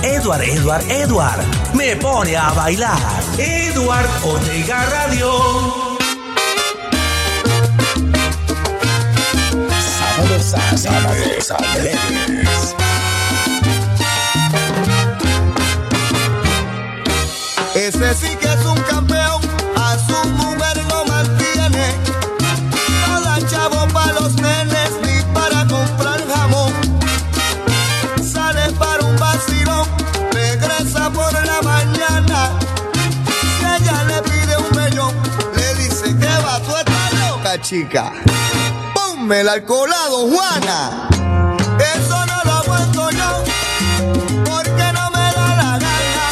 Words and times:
Edward, 0.04 0.42
Edward, 0.42 0.84
Edward 0.90 1.64
me 1.74 1.96
pone 1.96 2.36
a 2.36 2.52
bailar. 2.52 3.00
Eduard 3.38 4.08
Ortega 4.24 4.86
Radio. 4.90 5.32
Sabrosa, 9.98 10.78
sabrosa, 10.78 11.56
alegres. 11.56 12.76
Ese 17.76 18.14
sí 18.14 18.36
que 18.36 18.63
chica. 37.74 38.14
Ponme 38.94 39.42
el 39.42 39.50
alcoholado, 39.50 40.28
Juana. 40.30 41.10
Eso 41.96 42.26
no 42.28 42.38
lo 42.46 42.52
aguanto 42.52 43.10
yo, 43.10 43.44
porque 44.46 44.86
no 44.94 45.10
me 45.10 45.26
da 45.38 45.48
la 45.62 45.80
gana. 45.84 46.26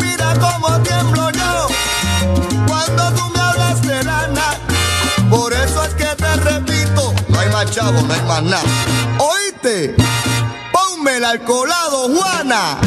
Mira 0.00 0.34
cómo 0.40 0.80
tiemblo 0.80 1.30
yo 1.30 1.68
cuando 2.66 3.12
tú 3.12 3.30
me 3.32 3.40
hablas 3.40 3.82
de 3.82 4.02
lana. 4.02 4.58
Por 5.30 5.52
eso 5.52 5.84
es 5.84 5.94
que 5.94 6.10
te 6.16 6.34
repito, 6.36 7.14
no 7.28 7.38
hay 7.38 7.50
más 7.50 7.70
chavo, 7.70 8.02
no 8.02 8.12
hay 8.12 8.22
más 8.22 8.42
nada. 8.42 8.64
Oíste, 9.18 9.94
ponme 10.72 11.18
el 11.18 11.24
alcoholado, 11.24 12.08
Juana. 12.16 12.78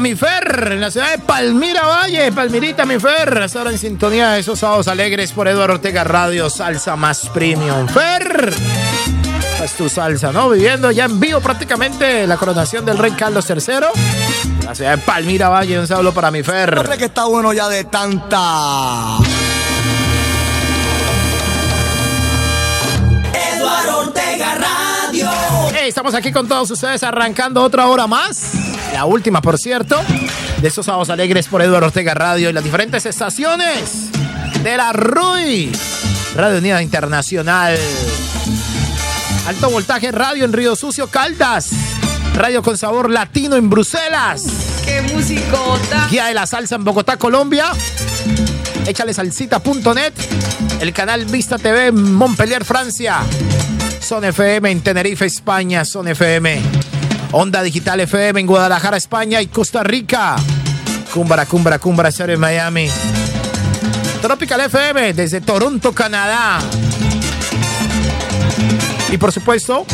mi 0.00 0.14
Fer, 0.16 0.72
en 0.72 0.80
la 0.80 0.90
ciudad 0.90 1.10
de 1.10 1.18
Palmira 1.18 1.82
Valle. 1.82 2.32
Palmirita, 2.32 2.86
mi 2.86 2.98
Fer. 2.98 3.46
Ahora 3.54 3.70
en 3.70 3.78
sintonía 3.78 4.30
de 4.30 4.40
esos 4.40 4.58
sábados 4.58 4.88
alegres 4.88 5.32
por 5.32 5.46
Eduardo 5.46 5.74
Ortega 5.74 6.04
Radio, 6.04 6.48
salsa 6.48 6.96
más 6.96 7.28
premium. 7.28 7.86
Fer. 7.86 8.54
Es 9.62 9.72
tu 9.72 9.88
salsa, 9.90 10.32
¿no? 10.32 10.48
Viviendo 10.48 10.90
ya 10.90 11.04
en 11.04 11.20
vivo 11.20 11.40
prácticamente 11.40 12.26
la 12.26 12.38
coronación 12.38 12.84
del 12.84 12.96
rey 12.96 13.12
Carlos 13.12 13.48
III. 13.48 13.56
La 14.64 14.74
ciudad 14.74 14.96
de 14.96 14.98
Palmira 14.98 15.50
Valle, 15.50 15.78
un 15.78 15.86
saludo 15.86 16.12
para 16.12 16.30
mi 16.30 16.42
Fer. 16.42 16.78
Hombre 16.78 16.96
que 16.96 17.04
está 17.06 17.26
bueno 17.26 17.52
ya 17.52 17.68
de 17.68 17.84
tanta. 17.84 19.18
Eduardo 23.54 23.98
Ortega 23.98 24.54
Radio. 24.54 25.30
Estamos 25.82 26.14
aquí 26.14 26.32
con 26.32 26.48
todos 26.48 26.70
ustedes 26.70 27.02
arrancando 27.02 27.62
otra 27.62 27.86
hora 27.86 28.06
más. 28.06 28.59
La 28.92 29.04
última, 29.04 29.40
por 29.40 29.56
cierto, 29.58 30.00
de 30.60 30.68
estos 30.68 30.86
sábados 30.86 31.10
alegres 31.10 31.46
por 31.48 31.62
Eduardo 31.62 31.86
Ortega 31.86 32.14
Radio 32.14 32.50
y 32.50 32.52
las 32.52 32.64
diferentes 32.64 33.06
estaciones 33.06 34.10
de 34.62 34.76
la 34.76 34.92
RUI. 34.92 35.72
Radio 36.34 36.58
Unida 36.58 36.82
Internacional. 36.82 37.78
Alto 39.46 39.70
voltaje 39.70 40.12
radio 40.12 40.44
en 40.44 40.52
Río 40.52 40.76
Sucio, 40.76 41.08
Caldas. 41.08 41.70
Radio 42.34 42.62
con 42.62 42.76
sabor 42.76 43.10
latino 43.10 43.56
en 43.56 43.70
Bruselas. 43.70 44.44
¡Qué 44.84 45.02
musicota! 45.02 46.06
Guía 46.10 46.26
de 46.26 46.34
la 46.34 46.46
salsa 46.46 46.76
en 46.76 46.84
Bogotá, 46.84 47.16
Colombia. 47.16 47.72
Échale 48.86 49.14
salsita.net. 49.14 50.12
El 50.80 50.92
canal 50.92 51.24
Vista 51.26 51.58
TV 51.58 51.88
en 51.88 52.14
Montpellier, 52.14 52.64
Francia. 52.64 53.18
Son 54.00 54.24
FM 54.24 54.70
en 54.70 54.80
Tenerife, 54.80 55.26
España. 55.26 55.84
Son 55.84 56.08
FM. 56.08 56.79
Onda 57.32 57.62
Digital 57.62 58.00
FM 58.00 58.40
en 58.40 58.46
Guadalajara, 58.46 58.96
España 58.96 59.40
y 59.40 59.46
Costa 59.46 59.84
Rica. 59.84 60.36
Cumbra, 61.14 61.46
Cumbra, 61.46 61.78
Cumbra, 61.78 62.10
Cero 62.10 62.32
en 62.32 62.40
Miami. 62.40 62.90
Tropical 64.20 64.60
FM 64.62 65.12
desde 65.14 65.40
Toronto, 65.40 65.92
Canadá. 65.92 66.58
Y 69.10 69.16
por 69.16 69.30
supuesto, 69.30 69.86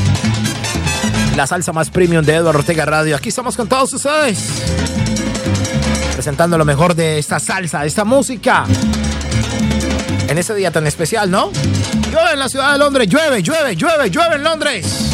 la 1.36 1.46
salsa 1.46 1.74
más 1.74 1.90
premium 1.90 2.24
de 2.24 2.36
Eduardo 2.36 2.60
Ortega 2.60 2.86
Radio. 2.86 3.16
Aquí 3.16 3.28
estamos 3.28 3.54
con 3.54 3.68
todos 3.68 3.92
ustedes. 3.92 4.38
Presentando 6.14 6.56
lo 6.56 6.64
mejor 6.64 6.94
de 6.94 7.18
esta 7.18 7.38
salsa, 7.38 7.80
de 7.82 7.88
esta 7.88 8.04
música. 8.04 8.64
En 10.28 10.38
este 10.38 10.54
día 10.54 10.70
tan 10.70 10.86
especial, 10.86 11.30
¿no? 11.30 11.50
Llueve 12.10 12.32
en 12.32 12.38
la 12.38 12.48
ciudad 12.48 12.72
de 12.72 12.78
Londres, 12.78 13.08
llueve, 13.08 13.42
llueve, 13.42 13.76
llueve, 13.76 14.10
llueve 14.10 14.36
en 14.36 14.42
Londres. 14.42 15.05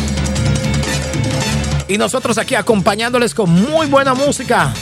Y 1.92 1.98
nosotros 1.98 2.38
aquí 2.38 2.54
acompañándoles 2.54 3.34
con 3.34 3.50
muy 3.50 3.86
buena 3.86 4.14
música. 4.14 4.72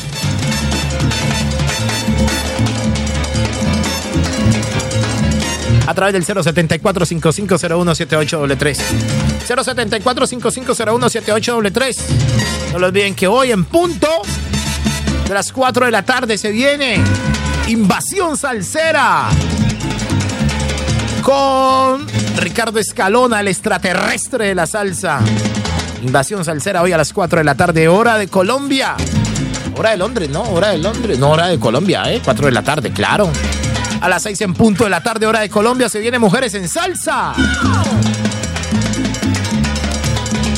a 5.86 5.94
través 5.94 6.12
del 6.12 6.24
074 6.24 7.04
5501 7.04 7.94
7833 7.96 8.78
074 9.44 10.26
5501 10.28 11.10
7833 11.10 11.96
No 12.72 12.78
lo 12.78 12.86
olviden 12.86 13.16
que 13.16 13.26
hoy 13.26 13.50
en 13.50 13.64
punto 13.64 14.06
de 15.26 15.34
las 15.34 15.50
4 15.50 15.86
de 15.86 15.90
la 15.90 16.04
tarde 16.04 16.38
se 16.38 16.52
viene 16.52 17.02
Invasión 17.66 18.36
Salsera 18.36 19.30
con 21.22 22.06
Ricardo 22.36 22.78
Escalona, 22.78 23.40
el 23.40 23.48
extraterrestre 23.48 24.46
de 24.46 24.54
la 24.54 24.66
salsa. 24.68 25.20
Invasión 26.02 26.44
Salsera 26.44 26.80
hoy 26.80 26.92
a 26.92 26.96
las 26.96 27.12
4 27.12 27.40
de 27.40 27.44
la 27.44 27.54
tarde, 27.54 27.88
hora 27.88 28.16
de 28.16 28.28
Colombia. 28.28 28.96
Hora 29.76 29.90
de 29.90 29.98
Londres, 29.98 30.30
¿no? 30.30 30.42
Hora 30.42 30.68
de 30.68 30.78
Londres, 30.78 31.18
no 31.18 31.30
hora 31.30 31.48
de 31.48 31.58
Colombia, 31.58 32.10
¿eh? 32.10 32.22
4 32.24 32.46
de 32.46 32.52
la 32.52 32.62
tarde, 32.62 32.90
claro. 32.90 33.30
A 34.00 34.08
las 34.08 34.22
6 34.22 34.40
en 34.40 34.54
punto 34.54 34.84
de 34.84 34.90
la 34.90 35.02
tarde, 35.02 35.26
hora 35.26 35.40
de 35.40 35.50
Colombia, 35.50 35.88
se 35.90 36.00
viene 36.00 36.18
Mujeres 36.18 36.54
en 36.54 36.68
Salsa. 36.68 37.34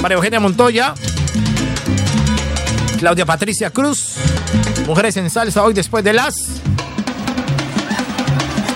María 0.00 0.16
Eugenia 0.16 0.38
Montoya. 0.38 0.94
Claudia 2.98 3.26
Patricia 3.26 3.70
Cruz. 3.70 4.14
Mujeres 4.86 5.16
en 5.16 5.28
Salsa 5.28 5.64
hoy 5.64 5.74
después 5.74 6.04
de 6.04 6.12
las... 6.12 6.34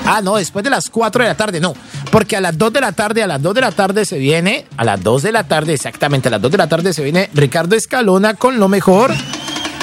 Ah, 0.04 0.20
no, 0.20 0.36
después 0.36 0.64
de 0.64 0.70
las 0.70 0.90
4 0.90 1.22
de 1.22 1.28
la 1.28 1.36
tarde, 1.36 1.60
no. 1.60 1.74
Porque 2.16 2.34
a 2.34 2.40
las 2.40 2.56
2 2.56 2.72
de 2.72 2.80
la 2.80 2.92
tarde, 2.92 3.22
a 3.22 3.26
las 3.26 3.42
2 3.42 3.54
de 3.54 3.60
la 3.60 3.72
tarde 3.72 4.06
se 4.06 4.16
viene, 4.16 4.64
a 4.78 4.84
las 4.84 5.02
2 5.02 5.20
de 5.20 5.32
la 5.32 5.46
tarde, 5.46 5.74
exactamente, 5.74 6.28
a 6.28 6.30
las 6.30 6.40
2 6.40 6.50
de 6.50 6.56
la 6.56 6.66
tarde 6.66 6.94
se 6.94 7.04
viene 7.04 7.28
Ricardo 7.34 7.76
Escalona 7.76 8.32
con 8.32 8.58
lo 8.58 8.70
mejor 8.70 9.12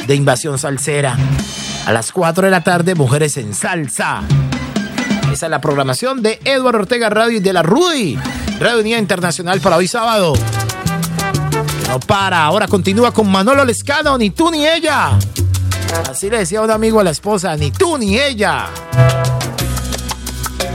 de 0.07 0.15
Invasión 0.15 0.57
Salsera. 0.57 1.15
A 1.85 1.91
las 1.91 2.11
4 2.11 2.45
de 2.45 2.49
la 2.49 2.63
tarde, 2.63 2.95
Mujeres 2.95 3.37
en 3.37 3.53
Salsa. 3.53 4.23
Esa 5.31 5.45
es 5.45 5.49
la 5.51 5.61
programación 5.61 6.23
de 6.23 6.39
Eduardo 6.43 6.79
Ortega 6.79 7.07
Radio 7.11 7.37
y 7.37 7.39
de 7.39 7.53
la 7.53 7.61
RUI, 7.61 8.17
Radio 8.59 8.79
Unidad 8.79 8.97
Internacional 8.97 9.61
para 9.61 9.77
hoy 9.77 9.87
sábado. 9.87 10.33
No 11.87 11.99
para, 11.99 12.45
ahora 12.45 12.67
continúa 12.67 13.13
con 13.13 13.29
Manolo 13.29 13.63
Lescano, 13.63 14.17
ni 14.17 14.31
tú 14.31 14.49
ni 14.49 14.65
ella. 14.65 15.19
Así 16.09 16.31
le 16.31 16.39
decía 16.39 16.63
un 16.63 16.71
amigo 16.71 16.99
a 16.99 17.03
la 17.03 17.11
esposa, 17.11 17.55
ni 17.55 17.69
tú 17.69 17.95
ni 17.99 18.17
ella. 18.17 18.69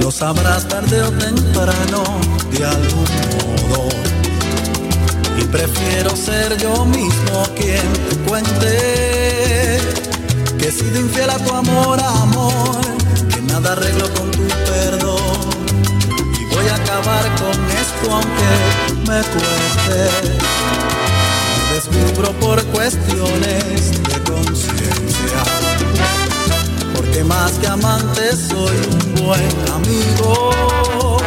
Lo 0.00 0.10
sabrás 0.10 0.66
tarde 0.68 1.02
o 1.02 1.10
temprano 1.10 2.02
de 2.50 2.64
algún 2.64 3.06
modo. 3.68 3.88
Y 5.38 5.44
prefiero 5.44 6.16
ser 6.16 6.56
yo 6.56 6.84
mismo 6.84 7.42
quien 7.56 7.92
te 8.08 8.16
cuente 8.28 9.78
que 10.58 10.68
he 10.68 10.72
sido 10.72 11.00
infiel 11.00 11.30
a 11.30 11.38
tu 11.38 11.54
amor, 11.54 12.00
amor, 12.00 12.80
que 13.32 13.40
nada 13.42 13.72
arreglo 13.72 14.12
con 14.14 14.30
tu 14.30 14.48
perdón. 14.70 15.50
Y 16.40 16.54
voy 16.54 16.68
a 16.68 16.74
acabar 16.74 17.24
con 17.36 17.56
esto 17.82 18.12
aunque 18.12 18.50
me 19.06 19.20
cueste. 19.32 20.10
Me 21.68 21.74
descubro 21.74 22.32
por 22.40 22.64
cuestiones 22.66 23.92
de 23.92 24.22
conciencia 24.30 26.17
porque 27.08 27.24
más 27.24 27.52
que 27.52 27.66
amante 27.66 28.36
soy 28.36 28.76
un 28.92 29.14
buen 29.24 29.72
amigo. 29.72 31.18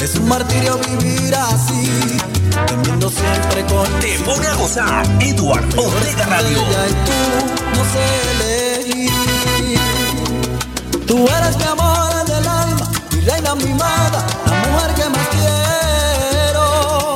Es 0.00 0.14
un 0.16 0.28
martirio 0.28 0.78
vivir 0.78 1.34
así, 1.34 2.18
temiendo 2.66 3.10
siempre 3.10 3.64
con. 3.66 3.86
Te 4.00 4.18
pone 4.20 4.46
a 4.46 4.54
gozar, 4.54 5.06
Eduardo 5.20 5.82
Ortega 5.82 6.26
Radio. 6.26 6.58
Y 6.58 6.92
tú 7.06 7.12
no 7.76 7.84
sé 7.92 8.04
elegir. 8.32 9.80
Tú 11.06 11.26
eres 11.28 11.56
mi 11.56 11.64
amor 11.64 12.24
del 12.26 12.48
alma, 12.48 12.90
mi 13.12 13.20
reina 13.20 13.54
mimada, 13.54 14.26
la 14.46 14.70
mujer 14.70 14.94
que 14.94 15.08
más 15.10 15.28
quiero. 15.28 17.14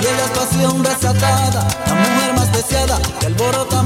Y 0.00 0.06
ella 0.06 0.24
es 0.24 0.30
pasión 0.38 0.82
desatada, 0.82 1.66
la 1.86 1.94
mujer 1.94 2.34
más 2.34 2.52
deseada 2.52 2.98
que 3.18 3.26
alborota 3.26 3.82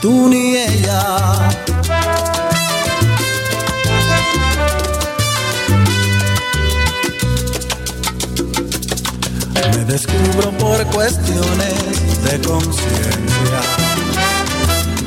tú 0.00 0.28
ni 0.28 0.56
ella. 0.56 1.50
Me 9.72 9.84
descubro 9.84 10.50
por 10.58 10.84
cuestiones 10.86 12.22
de 12.24 12.40
conciencia 12.46 13.60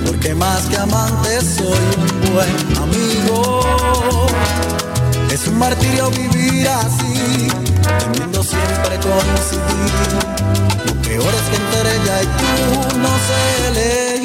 porque 0.05 0.35
más 0.35 0.61
que 0.65 0.77
amante 0.77 1.41
soy 1.41 1.85
un 1.97 2.33
buen 2.33 2.77
amigo. 2.77 3.61
Es 5.31 5.47
un 5.47 5.57
martirio 5.57 6.09
vivir 6.11 6.67
así, 6.67 7.47
temiendo 7.99 8.43
siempre 8.43 8.99
coincidir. 8.99 10.11
Lo 10.85 11.01
peor 11.01 11.33
es 11.33 11.49
que 11.49 11.55
entre 11.55 11.95
ella 11.95 12.23
y 12.23 12.25
tú 12.25 12.97
no 12.97 13.09
sé 13.09 14.20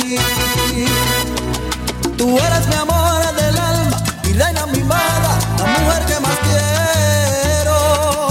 Tú 2.17 2.39
eres 2.39 2.69
mi 2.69 2.75
amor 2.75 3.35
del 3.35 3.59
alma, 3.59 3.97
mi 4.25 4.33
reina 4.35 4.67
mimada, 4.67 5.37
la 5.59 5.67
mujer 5.67 6.07
que 6.07 6.21
más 6.21 6.39
quiero. 6.47 8.29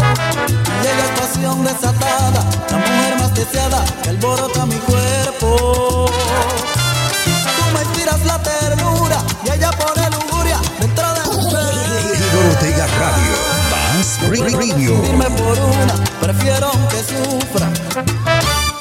Y 0.81 0.87
ella 0.87 1.05
es 1.05 1.19
pasión 1.19 1.63
desatada, 1.65 2.45
la 2.71 2.77
mujer 2.77 3.19
más 3.19 3.33
deseada 3.35 3.83
que 4.03 4.09
alborota 4.09 4.65
mi 4.65 4.75
cuerpo 4.75 6.05
me 7.73 7.81
inspiras 7.81 8.23
la 8.25 8.41
ternura 8.41 9.17
y 9.43 9.49
ella 9.49 9.71
pone 9.71 10.09
lujuria 10.11 10.59
dentro 10.79 11.13
de 11.13 11.19
mi 11.19 12.47
Ortega 12.51 12.87
Radio. 12.87 13.35
Más 13.71 14.19
Radio. 14.39 15.01
Dime 15.01 15.25
por 15.31 15.59
una, 15.59 15.95
prefiero 16.21 16.71
que 16.89 16.99
sufra. 17.03 17.69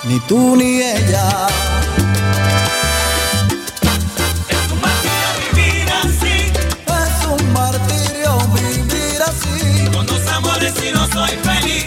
Ni 0.05 0.21
tú 0.21 0.55
ni 0.57 0.83
ella. 0.83 1.49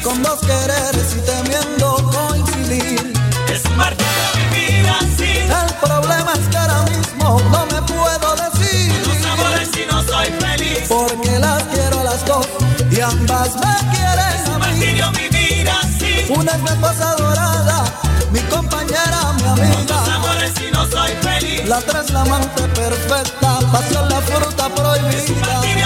Con 0.07 0.23
dos 0.23 0.39
quereres 0.39 1.17
y 1.17 1.19
temiendo 1.19 1.95
coincidir. 2.13 3.13
Es 3.53 3.65
un 3.65 3.75
martirio 3.75 4.07
vivir 4.53 4.87
así. 4.87 5.31
El 5.41 5.73
problema 5.85 6.31
es 6.31 6.47
que 6.47 6.55
ahora 6.55 6.81
mismo 6.83 7.41
no 7.51 7.65
me 7.65 7.81
puedo 7.81 8.35
decir. 8.37 9.03
Dos 9.03 9.25
amores 9.29 9.69
y 9.75 9.85
no 9.91 10.01
soy 10.03 10.27
feliz. 10.39 10.87
Porque 10.87 11.37
las 11.39 11.61
quiero 11.63 11.99
a 11.99 12.03
las 12.05 12.25
dos 12.25 12.47
y 12.89 13.01
ambas 13.01 13.55
me 13.55 13.91
quieren 13.91 14.53
a 14.53 14.57
mí. 14.57 14.59
Martirio 14.59 15.11
vivir 15.11 15.69
así. 15.69 16.25
Una 16.29 16.53
es 16.53 16.61
mi 16.61 16.69
esposa 16.69 17.15
dorada, 17.17 17.83
mi 18.31 18.39
compañera 18.43 19.19
amiga. 19.29 19.75
Tus 19.87 20.07
amores 20.07 20.53
si 20.57 20.71
no 20.71 20.87
soy 20.89 21.11
feliz. 21.21 21.67
La 21.67 21.81
tres 21.81 22.11
la 22.11 22.21
amante 22.21 22.61
perfecta, 22.69 23.59
pasión 23.73 24.07
la 24.07 24.21
fruta 24.21 24.69
prohibida. 24.69 25.76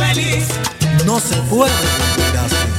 Feliz. 0.00 0.46
No 1.04 1.20
se 1.20 1.36
puede 1.42 1.72
vivir 2.16 2.69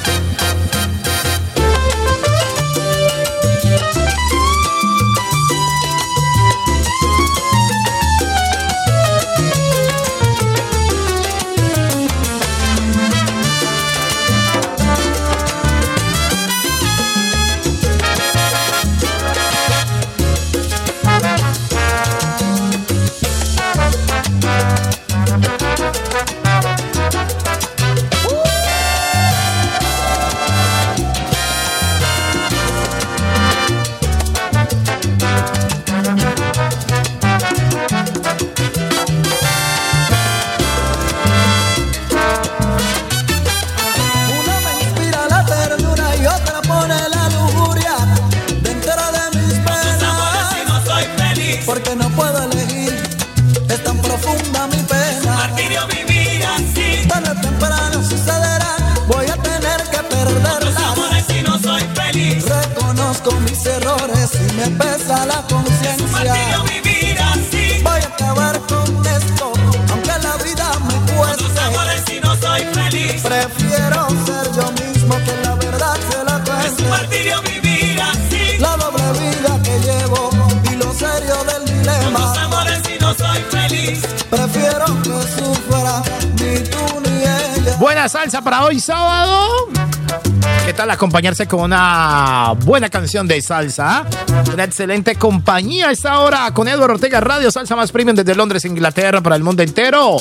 acompañarse 91.02 91.48
con 91.48 91.62
una 91.62 92.54
buena 92.60 92.88
canción 92.88 93.28
de 93.28 93.42
salsa? 93.42 94.06
Una 94.54 94.66
excelente 94.66 95.16
compañía 95.16 95.88
a 95.88 95.92
esta 95.92 96.20
hora 96.20 96.54
con 96.54 96.68
Eduardo 96.68 96.94
Ortega 96.94 97.20
Radio, 97.20 97.50
salsa 97.50 97.76
más 97.76 97.92
premium 97.92 98.16
desde 98.16 98.36
Londres, 98.36 98.66
Inglaterra, 98.66 99.20
para 99.20 99.36
el 99.36 99.42
mundo 99.42 99.64
entero. 99.64 100.18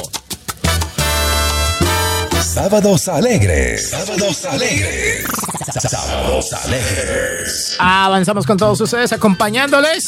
Sábados 2.43 3.09
alegres. 3.09 3.91
Sábados 3.91 4.47
alegres. 4.47 5.25
Sábados 5.83 6.51
alegres. 6.65 7.77
Avanzamos 7.79 8.47
con 8.47 8.57
todos 8.57 8.81
ustedes 8.81 9.13
acompañándoles 9.13 10.05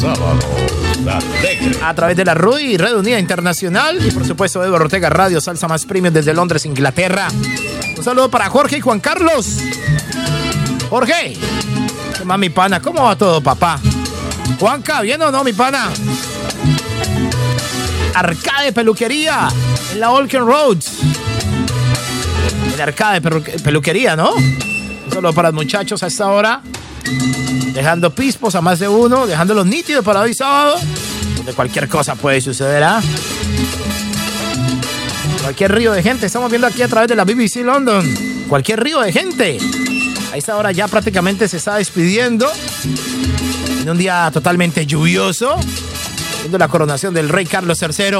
Sábados 0.00 0.44
alegres. 1.04 1.78
a 1.82 1.94
través 1.94 2.16
de 2.16 2.24
la 2.24 2.34
RUI, 2.34 2.76
Red 2.76 2.94
Unida 2.94 3.18
Internacional 3.18 3.98
y 4.06 4.12
por 4.12 4.24
supuesto 4.24 4.62
Eduardo 4.62 4.84
Ortega 4.84 5.10
Radio, 5.10 5.40
salsa 5.40 5.66
más 5.66 5.84
premium 5.84 6.14
desde 6.14 6.32
Londres, 6.32 6.64
Inglaterra. 6.64 7.26
Un 7.96 8.04
saludo 8.04 8.30
para 8.30 8.48
Jorge 8.48 8.76
y 8.76 8.80
Juan 8.80 9.00
Carlos. 9.00 9.58
Jorge, 10.92 11.34
¿qué 12.18 12.24
más 12.26 12.38
mi 12.38 12.50
pana? 12.50 12.78
¿Cómo 12.82 13.02
va 13.04 13.16
todo, 13.16 13.40
papá? 13.40 13.80
Juanca, 14.60 15.00
¿bien 15.00 15.22
o 15.22 15.30
no, 15.30 15.42
mi 15.42 15.54
pana? 15.54 15.88
Arcade 18.14 18.74
Peluquería 18.74 19.48
en 19.94 20.00
la 20.00 20.10
Olken 20.10 20.44
Roads. 20.44 20.90
El 22.74 22.78
Arcade 22.82 23.22
Pelu- 23.22 23.62
Peluquería, 23.62 24.16
¿no? 24.16 24.32
Saludo 25.10 25.32
para 25.32 25.48
los 25.48 25.54
muchachos 25.54 26.02
a 26.02 26.08
esta 26.08 26.28
hora. 26.28 26.60
Dejando 27.72 28.14
pispos 28.14 28.54
a 28.54 28.60
más 28.60 28.78
de 28.78 28.86
uno, 28.88 29.26
dejándolos 29.26 29.64
nítidos 29.64 30.04
para 30.04 30.20
hoy 30.20 30.34
sábado. 30.34 30.78
Donde 31.38 31.54
cualquier 31.54 31.88
cosa 31.88 32.16
puede 32.16 32.42
suceder, 32.42 32.84
¿ah? 32.84 33.00
Cualquier 35.40 35.74
río 35.74 35.92
de 35.92 36.02
gente. 36.02 36.26
Estamos 36.26 36.50
viendo 36.50 36.66
aquí 36.66 36.82
a 36.82 36.88
través 36.88 37.08
de 37.08 37.16
la 37.16 37.24
BBC 37.24 37.64
London. 37.64 38.06
Cualquier 38.50 38.78
río 38.84 39.00
de 39.00 39.10
gente. 39.10 39.56
A 40.32 40.36
esta 40.38 40.56
hora 40.56 40.72
ya 40.72 40.88
prácticamente 40.88 41.46
se 41.46 41.58
está 41.58 41.76
despidiendo. 41.76 42.50
En 43.82 43.90
un 43.90 43.98
día 43.98 44.30
totalmente 44.32 44.86
lluvioso. 44.86 45.56
Viendo 46.40 46.56
la 46.56 46.68
coronación 46.68 47.12
del 47.12 47.28
rey 47.28 47.44
Carlos 47.44 47.82
III. 47.82 48.16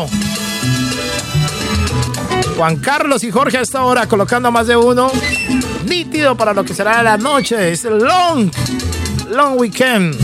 Juan 2.54 2.76
Carlos 2.76 3.24
y 3.24 3.30
Jorge 3.30 3.56
a 3.56 3.60
esta 3.62 3.82
hora 3.84 4.06
colocando 4.08 4.48
a 4.48 4.50
más 4.50 4.66
de 4.66 4.76
uno. 4.76 5.10
Nítido 5.86 6.36
para 6.36 6.52
lo 6.52 6.64
que 6.64 6.74
será 6.74 7.02
la 7.02 7.16
noche. 7.16 7.72
Es 7.72 7.86
el 7.86 7.96
long, 7.96 8.50
long 9.30 9.58
weekend. 9.58 10.14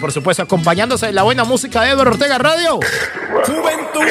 Por 0.00 0.10
supuesto, 0.10 0.42
acompañándose 0.42 1.06
de 1.06 1.12
la 1.12 1.22
buena 1.22 1.44
música 1.44 1.82
de 1.82 1.90
Eduardo 1.90 2.14
Ortega 2.14 2.36
Radio. 2.36 2.80
Juventud, 3.46 4.10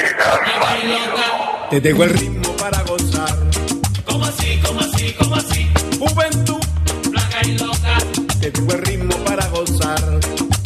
te 1.70 1.82
dejo 1.82 2.04
el 2.06 2.10
ritmo 2.12 2.56
para 2.56 2.82
gozar. 2.84 3.38
¿Cómo 4.06 4.24
así, 4.24 4.62
cómo 4.66 4.80
así, 4.80 5.14
cómo 5.20 5.36
así? 5.36 5.73
Juventud, 8.52 8.52
Blanca 8.52 8.52
y 8.52 8.52
loca. 8.52 8.52
te 8.52 8.52
dejo 8.52 8.72
el 8.74 8.82
ritmo 8.86 9.16
para 9.26 9.48
gozar. 9.48 10.20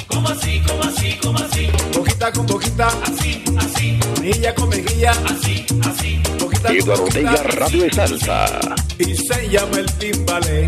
¿Cómo 0.08 0.30
así, 0.30 0.62
cómo 0.68 0.84
así, 0.84 1.18
cómo 1.22 1.38
así? 1.40 1.68
Poquita 1.94 2.32
con 2.32 2.46
poquita, 2.46 2.88
Así, 3.04 3.44
así, 3.58 4.00
mejilla 4.22 4.56
con 4.56 4.70
mejilla, 4.70 5.12
así, 5.12 5.66
así. 5.86 6.22
poquita 6.40 6.68
con 6.70 6.78
Eduardo. 6.78 7.04
Ortega 7.04 7.44
Radio 7.44 7.84
de 7.84 7.92
Salsa. 7.92 8.60
Y 9.00 9.16
se 9.16 9.50
llama 9.50 9.78
el 9.78 9.92
timbale. 9.94 10.68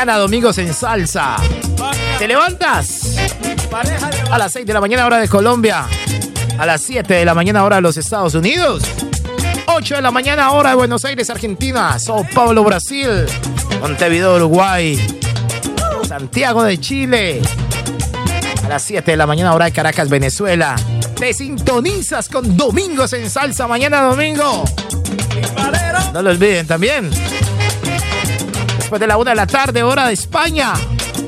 Mañana 0.00 0.16
domingos 0.16 0.56
en 0.56 0.72
salsa. 0.72 1.36
¿Te 2.18 2.26
levantas? 2.26 3.16
A 4.30 4.38
las 4.38 4.50
6 4.50 4.64
de 4.64 4.72
la 4.72 4.80
mañana 4.80 5.04
hora 5.04 5.18
de 5.18 5.28
Colombia. 5.28 5.84
A 6.58 6.64
las 6.64 6.80
7 6.80 7.12
de 7.12 7.24
la 7.26 7.34
mañana 7.34 7.62
hora 7.64 7.76
de 7.76 7.82
los 7.82 7.98
Estados 7.98 8.34
Unidos. 8.34 8.82
8 9.66 9.96
de 9.96 10.00
la 10.00 10.10
mañana 10.10 10.52
hora 10.52 10.70
de 10.70 10.76
Buenos 10.76 11.04
Aires, 11.04 11.28
Argentina. 11.28 11.98
Sao 11.98 12.26
Paulo, 12.34 12.64
Brasil. 12.64 13.26
Montevideo, 13.82 14.36
Uruguay. 14.36 14.98
Santiago 16.08 16.62
de 16.62 16.80
Chile. 16.80 17.42
A 18.64 18.68
las 18.70 18.82
7 18.82 19.10
de 19.10 19.16
la 19.18 19.26
mañana 19.26 19.52
hora 19.52 19.66
de 19.66 19.72
Caracas, 19.72 20.08
Venezuela. 20.08 20.76
Te 21.14 21.34
sintonizas 21.34 22.30
con 22.30 22.56
Domingos 22.56 23.12
en 23.12 23.28
Salsa. 23.28 23.66
Mañana 23.66 24.00
domingo. 24.00 24.64
No 26.14 26.22
lo 26.22 26.30
olviden 26.30 26.66
también. 26.66 27.10
Después 28.90 29.02
de 29.02 29.06
la 29.06 29.18
1 29.18 29.30
de 29.30 29.36
la 29.36 29.46
tarde, 29.46 29.84
hora 29.84 30.08
de 30.08 30.14
España. 30.14 30.72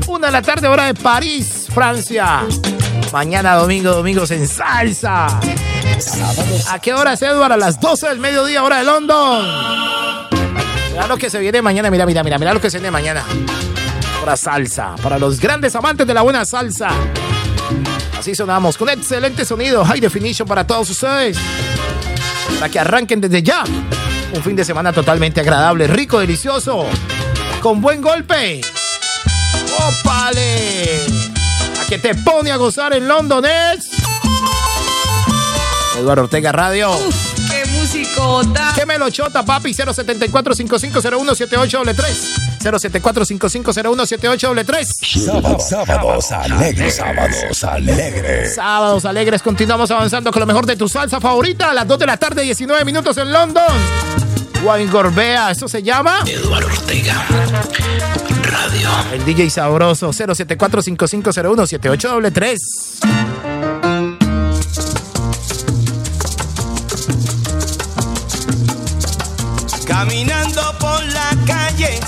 1 0.08 0.26
de 0.26 0.32
la 0.32 0.42
tarde, 0.42 0.66
hora 0.66 0.86
de 0.86 0.94
París, 0.94 1.68
Francia. 1.72 2.40
Mañana 3.12 3.54
domingo, 3.54 3.92
domingos 3.92 4.32
en 4.32 4.48
salsa. 4.48 5.28
¿A 6.68 6.78
qué 6.80 6.92
hora 6.92 7.12
es 7.12 7.22
Edward? 7.22 7.52
A 7.52 7.56
las 7.56 7.78
12 7.78 8.08
del 8.08 8.18
mediodía, 8.18 8.64
hora 8.64 8.78
de 8.78 8.84
London. 8.84 9.46
Mira 10.90 11.06
lo 11.06 11.16
que 11.16 11.30
se 11.30 11.38
viene 11.38 11.62
mañana, 11.62 11.88
mira, 11.88 12.04
mira, 12.04 12.24
mira, 12.24 12.36
mira 12.36 12.52
lo 12.52 12.60
que 12.60 12.68
se 12.68 12.78
viene 12.78 12.90
mañana. 12.90 13.22
Hora 14.20 14.36
salsa, 14.36 14.96
para 15.00 15.16
los 15.16 15.38
grandes 15.38 15.76
amantes 15.76 16.04
de 16.04 16.14
la 16.14 16.22
buena 16.22 16.44
salsa. 16.44 16.88
Así 18.18 18.34
sonamos, 18.34 18.76
con 18.76 18.88
excelente 18.88 19.44
sonido, 19.44 19.84
high 19.84 20.00
definition 20.00 20.48
para 20.48 20.66
todos 20.66 20.90
ustedes. 20.90 21.38
Para 22.58 22.68
que 22.68 22.80
arranquen 22.80 23.20
desde 23.20 23.40
ya. 23.40 23.62
Un 24.34 24.42
fin 24.42 24.56
de 24.56 24.64
semana 24.64 24.92
totalmente 24.92 25.40
agradable, 25.40 25.86
rico, 25.86 26.18
delicioso. 26.18 26.88
Con 27.62 27.80
buen 27.80 28.02
golpe. 28.02 28.60
¡Ópale! 29.78 31.06
A 31.80 31.86
que 31.88 31.98
te 31.98 32.16
pone 32.16 32.50
a 32.50 32.56
gozar 32.56 32.92
en 32.92 33.06
London 33.06 33.44
es. 33.44 33.88
Eduardo 35.96 36.24
Ortega 36.24 36.50
Radio. 36.50 36.90
¡Qué 37.48 37.64
musicota! 37.70 38.72
¿Qué 38.74 38.84
me 38.84 38.98
lo 38.98 39.10
chota, 39.10 39.44
papi? 39.44 39.72
074-5501-7833. 39.74 42.64
074-5501-7833. 42.64 44.84
Sábados, 45.24 45.68
sábados 45.68 46.32
alegres, 46.32 46.96
sábados 46.96 47.62
alegres. 47.62 48.56
Sábados 48.56 49.04
alegres, 49.04 49.40
continuamos 49.40 49.88
avanzando 49.92 50.32
con 50.32 50.40
lo 50.40 50.46
mejor 50.46 50.66
de 50.66 50.74
tu 50.74 50.88
salsa 50.88 51.20
favorita 51.20 51.70
a 51.70 51.74
las 51.74 51.86
2 51.86 51.96
de 52.00 52.06
la 52.06 52.16
tarde, 52.16 52.42
19 52.42 52.84
minutos 52.84 53.16
en 53.18 53.32
London. 53.32 53.62
Wine 54.62 54.90
Gorbea, 54.92 55.50
eso 55.50 55.66
se 55.66 55.82
llama. 55.82 56.20
Eduardo 56.24 56.68
Ortega 56.68 57.26
Radio. 58.44 58.88
El 59.12 59.24
DJ 59.24 59.50
Sabroso 59.50 60.10
074-5501-7833. 60.10 62.56
Caminando 69.84 70.62
por 70.78 71.04
la 71.06 71.30
calle, 71.44 71.98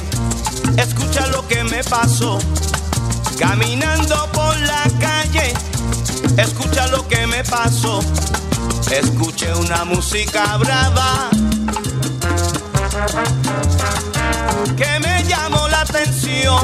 escucha 0.77 1.27
lo 1.29 1.49
que 1.49 1.65
me 1.65 1.83
pasó. 1.83 2.39
Caminando 3.37 4.29
por 4.33 4.57
la 4.61 4.85
calle, 5.01 5.53
escucha 6.37 6.87
lo 6.87 7.09
que 7.09 7.27
me 7.27 7.43
pasó. 7.43 7.99
Escuché 8.93 9.53
una 9.55 9.85
música 9.85 10.57
brava 10.59 11.31
que 14.77 14.99
me 15.01 15.25
llamó 15.25 15.69
la 15.69 15.83
atención 15.83 16.59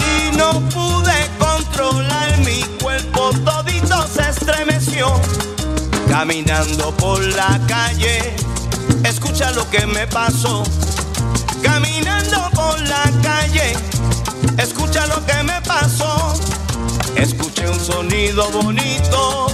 y 0.00 0.36
no 0.36 0.60
pude 0.70 1.12
controlar 1.38 2.38
mi 2.38 2.62
cuerpo, 2.80 3.30
todito 3.44 4.06
se 4.06 4.30
estremeció. 4.30 5.12
Caminando 6.08 6.90
por 6.96 7.20
la 7.20 7.60
calle, 7.66 8.34
escucha 9.04 9.50
lo 9.52 9.68
que 9.68 9.86
me 9.86 10.06
pasó. 10.06 10.62
Caminando 11.62 12.48
por 12.54 12.80
la 12.80 13.02
calle, 13.22 13.74
escucha 14.56 15.06
lo 15.06 15.24
que 15.26 15.42
me 15.42 15.60
pasó. 15.62 16.34
Escuché 17.14 17.68
un 17.68 17.78
sonido 17.78 18.50
bonito 18.50 19.48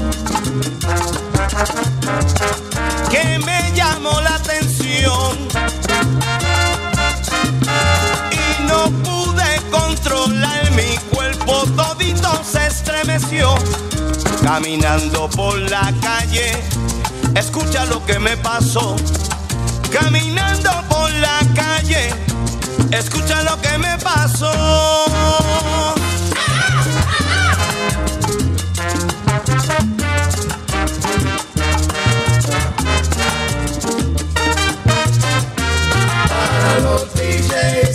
que 3.14 3.38
me 3.38 3.72
llamó 3.76 4.20
la 4.22 4.34
atención 4.34 5.38
y 8.32 8.62
no 8.68 8.90
pude 9.04 9.70
controlar 9.70 10.70
mi 10.72 10.96
cuerpo, 11.12 11.64
todito 11.76 12.42
se 12.44 12.66
estremeció. 12.66 13.54
Caminando 14.42 15.30
por 15.30 15.56
la 15.70 15.92
calle, 16.02 16.60
escucha 17.36 17.84
lo 17.86 18.04
que 18.04 18.18
me 18.18 18.36
pasó. 18.36 18.96
Caminando 19.92 20.70
por 20.88 21.08
la 21.12 21.38
calle, 21.54 22.10
escucha 22.90 23.44
lo 23.44 23.60
que 23.60 23.78
me 23.78 23.96
pasó. 23.98 24.52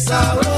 sour. 0.10 0.49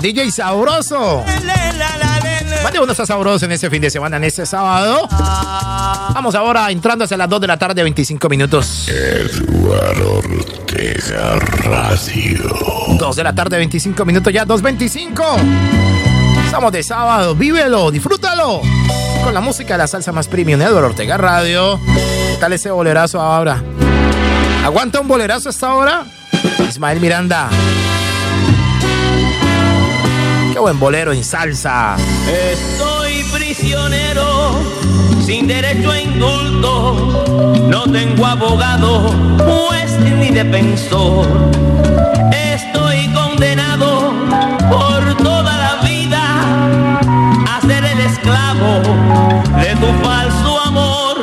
El 0.00 0.14
DJ 0.14 0.32
sabroso. 0.32 1.24
Le. 1.44 2.62
Mande 2.62 2.78
uno 2.78 2.92
está 2.92 3.06
sabroso 3.06 3.44
en 3.44 3.52
este 3.52 3.70
fin 3.70 3.80
de 3.80 3.90
semana, 3.90 4.16
en 4.16 4.24
este 4.24 4.46
sábado. 4.46 5.08
Vamos 5.10 6.34
ahora 6.34 6.70
entrando 6.70 7.04
hacia 7.04 7.16
las 7.16 7.28
2 7.28 7.40
de 7.40 7.46
la 7.46 7.58
tarde, 7.58 7.82
25 7.82 8.28
minutos. 8.28 8.88
Eduardo 8.88 10.18
Ortega 10.18 11.36
Radio. 11.64 12.96
2 12.98 13.16
de 13.16 13.24
la 13.24 13.34
tarde, 13.34 13.56
25 13.58 14.04
minutos 14.04 14.32
ya, 14.32 14.44
2.25. 14.44 15.22
Estamos 16.44 16.72
de 16.72 16.82
sábado, 16.82 17.34
vívelo, 17.34 17.90
disfrútalo. 17.90 18.60
Con 19.22 19.34
la 19.34 19.40
música 19.40 19.74
de 19.74 19.78
la 19.78 19.86
salsa 19.86 20.12
más 20.12 20.28
premium, 20.28 20.60
Eduardo 20.60 20.88
Ortega 20.88 21.16
Radio. 21.16 21.80
¿Qué 21.84 22.36
tal 22.40 22.52
ese 22.52 22.70
bolerazo 22.70 23.20
ahora? 23.20 23.62
¿Aguanta 24.64 25.00
un 25.00 25.08
bolerazo 25.08 25.48
hasta 25.48 25.68
ahora? 25.68 26.04
Ismael 26.68 27.00
Miranda. 27.00 27.48
Qué 30.60 30.64
buen 30.64 30.78
bolero 30.78 31.10
en 31.14 31.24
salsa. 31.24 31.96
Estoy 32.28 33.24
prisionero, 33.32 34.60
sin 35.24 35.48
derecho 35.48 35.90
a 35.90 35.98
indulto. 36.02 37.56
No 37.66 37.90
tengo 37.90 38.26
abogado, 38.26 39.08
juez 39.38 39.98
ni 40.18 40.28
defensor. 40.28 41.26
Estoy 42.30 43.08
condenado 43.14 44.12
por 44.68 45.16
toda 45.22 45.56
la 45.56 45.76
vida 45.82 46.20
a 47.48 47.60
ser 47.62 47.82
el 47.82 48.00
esclavo 48.00 48.82
de 49.62 49.76
tu 49.76 50.04
falso 50.04 50.60
amor. 50.66 51.16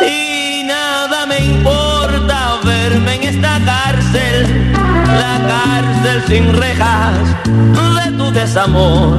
Y 0.00 0.62
nada 0.62 1.26
me 1.26 1.40
importa 1.40 2.60
verme 2.62 3.16
en 3.16 3.22
esta 3.34 3.60
cárcel, 3.64 4.72
la 5.18 5.40
cárcel 5.48 6.22
sin 6.28 6.54
rejas 6.54 7.40
de 8.04 8.09
desamor. 8.32 9.18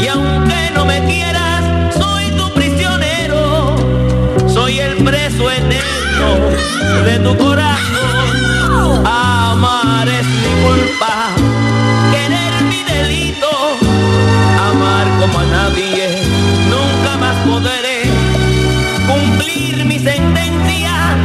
Y 0.00 0.08
aunque 0.08 0.70
no 0.74 0.84
me 0.84 1.04
quieras, 1.04 1.62
soy 1.96 2.30
tu 2.36 2.52
prisionero, 2.52 3.76
soy 4.48 4.80
el 4.80 4.96
preso 5.04 5.50
eterno 5.50 6.50
de 7.04 7.18
tu 7.20 7.36
corazón. 7.36 9.06
Amar 9.06 10.08
es 10.08 10.26
mi 10.26 10.52
culpa, 10.64 11.30
querer 12.10 12.52
mi 12.68 12.82
delito, 12.82 13.48
amar 14.70 15.06
como 15.20 15.38
a 15.38 15.44
nadie, 15.44 16.22
nunca 16.70 17.16
más 17.18 17.36
podré 17.46 18.02
cumplir 19.06 19.84
mi 19.84 19.98
sentencia, 19.98 21.16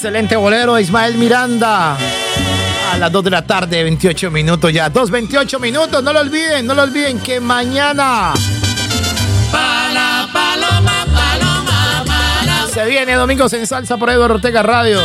Excelente 0.00 0.34
bolero, 0.34 0.78
Ismael 0.78 1.18
Miranda. 1.18 1.94
A 2.90 2.96
las 2.96 3.12
2 3.12 3.22
de 3.22 3.30
la 3.32 3.46
tarde, 3.46 3.82
28 3.82 4.30
minutos 4.30 4.72
ya. 4.72 4.88
2, 4.88 5.10
28 5.10 5.60
minutos. 5.60 6.02
No 6.02 6.14
lo 6.14 6.20
olviden, 6.20 6.64
no 6.64 6.72
lo 6.72 6.84
olviden 6.84 7.18
que 7.18 7.38
mañana. 7.38 8.32
Pala, 9.52 10.26
paloma, 10.32 11.04
paloma. 11.12 12.66
Se 12.72 12.86
viene 12.86 13.12
Domingos 13.12 13.52
en 13.52 13.66
Salsa 13.66 13.98
por 13.98 14.08
Eduardo 14.08 14.36
Ortega 14.36 14.62
Radio. 14.62 15.02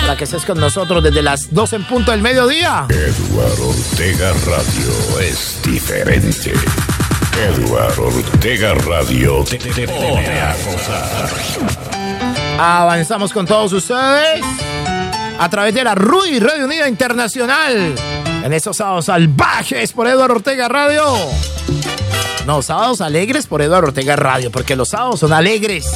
Para 0.00 0.16
que 0.16 0.24
estés 0.24 0.44
con 0.44 0.60
nosotros 0.60 1.02
desde 1.02 1.20
las 1.20 1.52
2 1.52 1.72
en 1.72 1.84
punto 1.84 2.12
del 2.12 2.22
mediodía. 2.22 2.86
Eduardo 2.88 3.68
Ortega 3.68 4.32
Radio 4.46 5.20
es 5.20 5.60
diferente. 5.64 6.52
Eduardo 7.36 8.04
Ortega 8.04 8.74
Radio 8.74 9.42
te 9.42 9.88
pone 9.88 10.40
a 10.40 10.54
gozar. 10.64 12.01
Avanzamos 12.58 13.32
con 13.32 13.46
todos 13.46 13.72
ustedes 13.72 14.44
a 15.38 15.48
través 15.48 15.74
de 15.74 15.84
la 15.84 15.94
RUI 15.94 16.38
Radio 16.38 16.66
Unida 16.66 16.86
Internacional. 16.88 17.94
En 18.44 18.52
estos 18.52 18.76
sábados 18.76 19.06
salvajes 19.06 19.92
por 19.92 20.06
Eduardo 20.06 20.36
Ortega 20.36 20.68
Radio. 20.68 21.04
No, 22.46 22.62
sábados 22.62 23.00
alegres 23.00 23.46
por 23.46 23.62
Eduardo 23.62 23.88
Ortega 23.88 24.16
Radio, 24.16 24.50
porque 24.50 24.76
los 24.76 24.88
sábados 24.88 25.20
son 25.20 25.32
alegres. 25.32 25.86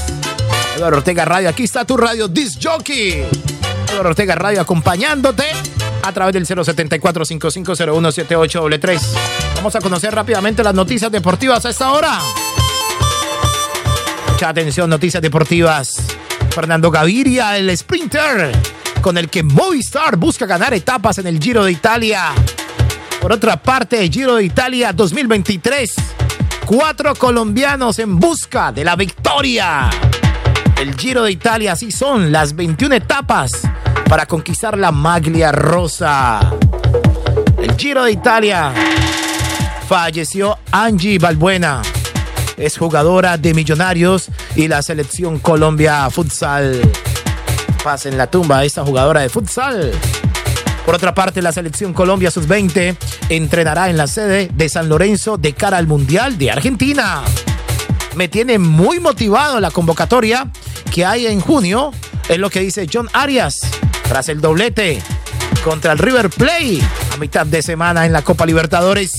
Eduardo 0.76 0.98
Ortega 0.98 1.24
Radio, 1.24 1.48
aquí 1.48 1.64
está 1.64 1.84
tu 1.84 1.96
radio 1.96 2.28
Disc 2.28 2.60
Jockey. 2.62 3.24
Eduardo 3.88 4.10
Ortega 4.10 4.34
Radio 4.34 4.60
acompañándote 4.60 5.44
a 6.02 6.12
través 6.12 6.34
del 6.34 6.46
074-5501-7833. 6.46 9.00
Vamos 9.56 9.74
a 9.74 9.80
conocer 9.80 10.14
rápidamente 10.14 10.62
las 10.62 10.74
noticias 10.74 11.10
deportivas 11.10 11.64
a 11.66 11.70
esta 11.70 11.90
hora. 11.92 12.20
Mucha 14.30 14.50
atención, 14.50 14.88
noticias 14.88 15.20
deportivas. 15.22 16.15
Fernando 16.56 16.90
Gaviria, 16.90 17.58
el 17.58 17.76
sprinter, 17.76 18.50
con 19.02 19.18
el 19.18 19.28
que 19.28 19.42
Movistar 19.42 20.16
busca 20.16 20.46
ganar 20.46 20.72
etapas 20.72 21.18
en 21.18 21.26
el 21.26 21.38
Giro 21.38 21.66
de 21.66 21.72
Italia. 21.72 22.30
Por 23.20 23.30
otra 23.30 23.60
parte, 23.62 24.08
Giro 24.08 24.36
de 24.36 24.44
Italia 24.44 24.94
2023. 24.94 25.94
Cuatro 26.64 27.14
colombianos 27.14 27.98
en 27.98 28.18
busca 28.18 28.72
de 28.72 28.86
la 28.86 28.96
victoria. 28.96 29.90
El 30.78 30.94
Giro 30.96 31.24
de 31.24 31.32
Italia, 31.32 31.72
así 31.72 31.92
son 31.92 32.32
las 32.32 32.56
21 32.56 32.94
etapas 32.94 33.52
para 34.08 34.24
conquistar 34.24 34.78
la 34.78 34.92
maglia 34.92 35.52
rosa. 35.52 36.40
El 37.58 37.76
Giro 37.76 38.04
de 38.04 38.12
Italia. 38.12 38.72
Falleció 39.86 40.58
Angie 40.72 41.18
Balbuena. 41.18 41.82
Es 42.56 42.78
jugadora 42.78 43.36
de 43.36 43.52
Millonarios 43.52 44.28
y 44.54 44.68
la 44.68 44.82
selección 44.82 45.38
Colombia 45.38 46.08
Futsal. 46.10 46.80
Pasa 47.84 48.08
en 48.08 48.16
la 48.16 48.28
tumba 48.28 48.64
esta 48.64 48.84
jugadora 48.84 49.20
de 49.20 49.28
futsal. 49.28 49.92
Por 50.84 50.94
otra 50.94 51.14
parte, 51.14 51.42
la 51.42 51.52
selección 51.52 51.92
Colombia 51.92 52.30
Sub-20 52.30 52.96
entrenará 53.28 53.90
en 53.90 53.96
la 53.96 54.06
sede 54.06 54.48
de 54.54 54.68
San 54.68 54.88
Lorenzo 54.88 55.36
de 55.36 55.52
cara 55.52 55.76
al 55.76 55.86
Mundial 55.86 56.38
de 56.38 56.50
Argentina. 56.50 57.22
Me 58.14 58.28
tiene 58.28 58.58
muy 58.58 59.00
motivado 59.00 59.60
la 59.60 59.70
convocatoria 59.70 60.50
que 60.92 61.04
hay 61.04 61.26
en 61.26 61.40
junio, 61.40 61.92
es 62.28 62.38
lo 62.38 62.50
que 62.50 62.60
dice 62.60 62.86
John 62.90 63.08
Arias, 63.12 63.60
tras 64.08 64.28
el 64.28 64.40
doblete 64.40 65.02
contra 65.62 65.92
el 65.92 65.98
River 65.98 66.30
Play 66.30 66.80
a 67.12 67.16
mitad 67.18 67.44
de 67.44 67.60
semana 67.62 68.06
en 68.06 68.12
la 68.12 68.22
Copa 68.22 68.46
Libertadores. 68.46 69.12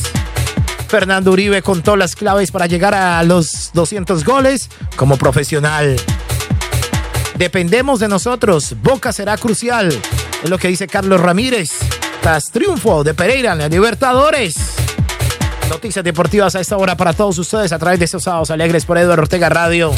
Fernando 0.88 1.32
Uribe 1.32 1.62
contó 1.62 1.96
las 1.98 2.16
claves 2.16 2.52
para 2.52 2.66
llegar 2.66 2.96
a 2.96 3.22
los 3.24 3.72
200 3.74 4.24
goles 4.24 4.70
como 4.96 5.18
profesional. 5.18 5.98
Dependemos 7.36 8.00
de 8.00 8.08
nosotros. 8.08 8.76
Boca 8.82 9.12
será 9.12 9.38
crucial. 9.38 9.90
Es 10.44 10.50
lo 10.50 10.58
que 10.58 10.70
dice 10.70 10.88
Carlos 10.88 11.20
Ramírez. 11.20 11.72
Tras 12.22 12.46
triunfo 12.52 13.04
de 13.04 13.14
Pereira 13.14 13.52
en 13.52 13.60
la 13.60 13.68
Libertadores. 13.68 14.56
Noticias 15.70 16.04
deportivas 16.04 16.56
a 16.56 16.62
esta 16.62 16.78
hora 16.78 16.96
para 16.96 17.14
todos 17.14 17.38
ustedes 17.38 17.74
a 17.74 17.80
través 17.80 18.00
de 18.00 18.06
estos 18.06 18.24
sábados 18.24 18.50
alegres 18.50 18.86
por 18.86 18.98
Eduardo 18.98 19.24
Ortega 19.24 19.50
Radio. 19.50 19.94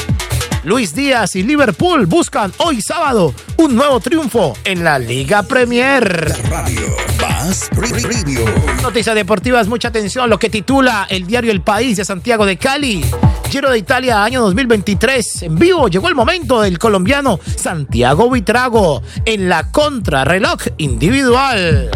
Luis 0.64 0.94
Díaz 0.94 1.38
y 1.38 1.44
Liverpool 1.44 2.06
buscan 2.06 2.52
hoy 2.58 2.82
sábado 2.82 3.34
un 3.58 3.76
nuevo 3.76 4.02
triunfo 4.02 4.54
en 4.66 4.84
la 4.84 5.00
Liga 5.00 5.42
Premier. 5.44 6.34
Radio 6.50 6.82
más 7.22 7.70
Preview. 7.74 8.46
Noticias 8.82 9.16
deportivas, 9.16 9.70
mucha 9.70 9.88
atención, 9.88 10.30
lo 10.30 10.38
que 10.38 10.50
titula 10.50 11.08
el 11.10 11.26
diario 11.26 11.52
El 11.52 11.62
País 11.62 11.96
de 11.96 12.04
Santiago 12.04 12.46
de 12.46 12.58
Cali. 12.58 13.06
Giro 13.50 13.72
de 13.72 13.78
Italia, 13.78 14.22
año 14.22 14.42
2023. 14.42 15.44
En 15.44 15.56
vivo 15.56 15.88
llegó 15.88 16.10
el 16.10 16.16
momento 16.16 16.62
del 16.62 16.78
colombiano 16.78 17.40
Santiago 17.56 18.30
Vitrago 18.30 19.02
en 19.24 19.48
la 19.48 19.72
contrarreloj 19.72 20.60
individual. 20.78 21.90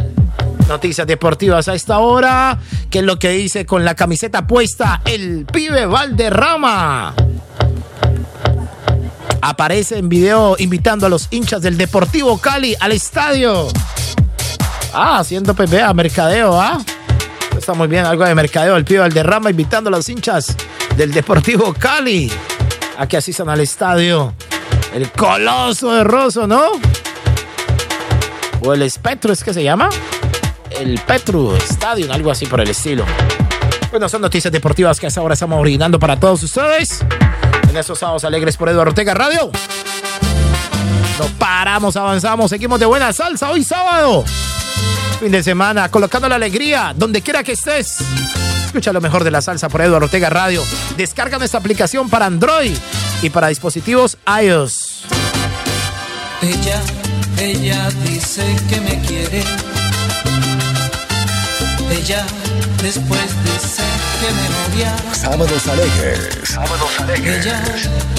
Noticias 0.69 1.06
deportivas 1.06 1.67
a 1.67 1.76
esta 1.76 1.99
hora. 1.99 2.58
¿Qué 2.89 2.99
es 2.99 3.06
lo 3.06 3.19
que 3.19 3.32
dice 3.32 3.65
con 3.65 3.84
la 3.84 3.95
camiseta 3.95 4.47
puesta 4.47 5.02
el 5.06 5.45
pibe 5.52 5.86
Valderrama? 5.86 7.13
Aparece 9.45 9.97
en 9.97 10.08
video 10.08 10.56
invitando 10.58 11.06
a 11.06 11.10
los 11.10 11.27
hinchas 11.29 11.62
del 11.62 11.77
Deportivo 11.77 12.38
Cali 12.38 12.77
al 12.79 12.93
estadio. 12.93 13.67
Ah, 14.93 15.19
haciendo 15.19 15.53
PPA, 15.53 15.93
mercadeo, 15.93 16.58
¿ah? 16.62 16.82
Está 17.58 17.73
muy 17.73 17.89
bien, 17.89 18.06
algo 18.06 18.23
de 18.23 18.34
mercadeo. 18.36 18.77
El 18.77 18.86
pibe 18.86 19.01
Valderrama 19.01 19.49
invitando 19.49 19.89
a 19.89 19.91
los 19.91 20.08
hinchas 20.08 20.56
del 20.95 21.12
Deportivo 21.12 21.73
Cali 21.77 22.32
a 22.97 23.06
que 23.06 23.17
asistan 23.17 23.49
al 23.49 23.60
estadio. 23.60 24.34
El 24.93 25.12
Coloso 25.12 25.93
de 25.93 26.06
Rosso, 26.06 26.47
¿no? 26.47 26.63
O 28.62 28.73
el 28.73 28.89
Spectro, 28.89 29.34
¿es 29.34 29.43
que 29.43 29.53
se 29.53 29.62
llama? 29.62 29.89
El 30.69 30.97
Petru 30.99 31.53
Stadium, 31.58 32.12
algo 32.12 32.32
así 32.32 32.45
por 32.45 32.62
el 32.62 32.69
estilo. 32.69 33.03
Bueno, 33.91 34.08
son 34.08 34.21
noticias 34.21 34.53
deportivas 34.53 35.01
que 35.01 35.08
a 35.08 35.10
esta 35.10 35.21
hora 35.21 35.34
estamos 35.34 35.60
originando 35.60 35.99
para 35.99 36.17
todos 36.17 36.43
ustedes. 36.43 37.03
En 37.73 37.77
estos 37.77 37.97
sábados 37.97 38.23
alegres 38.23 38.55
por 38.55 38.69
Eduardo 38.69 38.91
Ortega 38.91 39.15
Radio. 39.15 39.49
No 41.17 41.25
paramos, 41.39 41.97
avanzamos, 41.97 42.51
seguimos 42.51 42.79
de 42.79 42.86
buena 42.86 43.12
salsa 43.12 43.49
hoy 43.49 43.63
sábado. 43.63 44.23
Fin 45.19 45.31
de 45.31 45.41
semana, 45.41 45.89
colocando 45.89 46.29
la 46.29 46.36
alegría 46.36 46.93
donde 46.95 47.23
quiera 47.23 47.41
que 47.41 47.53
estés. 47.53 47.97
Escucha 48.67 48.93
lo 48.93 49.01
mejor 49.01 49.23
de 49.23 49.31
la 49.31 49.41
salsa 49.41 49.69
por 49.69 49.81
Eduardo 49.81 50.05
Ortega 50.05 50.29
Radio. 50.29 50.62
Descarga 50.97 51.39
nuestra 51.39 51.59
aplicación 51.59 52.12
para 52.12 52.27
Android 52.27 52.77
y 53.23 53.31
para 53.31 53.47
dispositivos 53.47 54.19
iOS. 54.39 55.05
Ella, 56.43 56.79
ella 57.39 57.89
dice 58.05 58.55
que 58.69 58.81
me 58.81 58.99
quiere. 58.99 59.43
Ella 61.89 62.23
después 62.83 63.43
dice 63.45 63.92
Sábados 65.13 65.67
alegres. 65.67 66.49
Sábados 66.49 66.89
Ella 67.23 67.63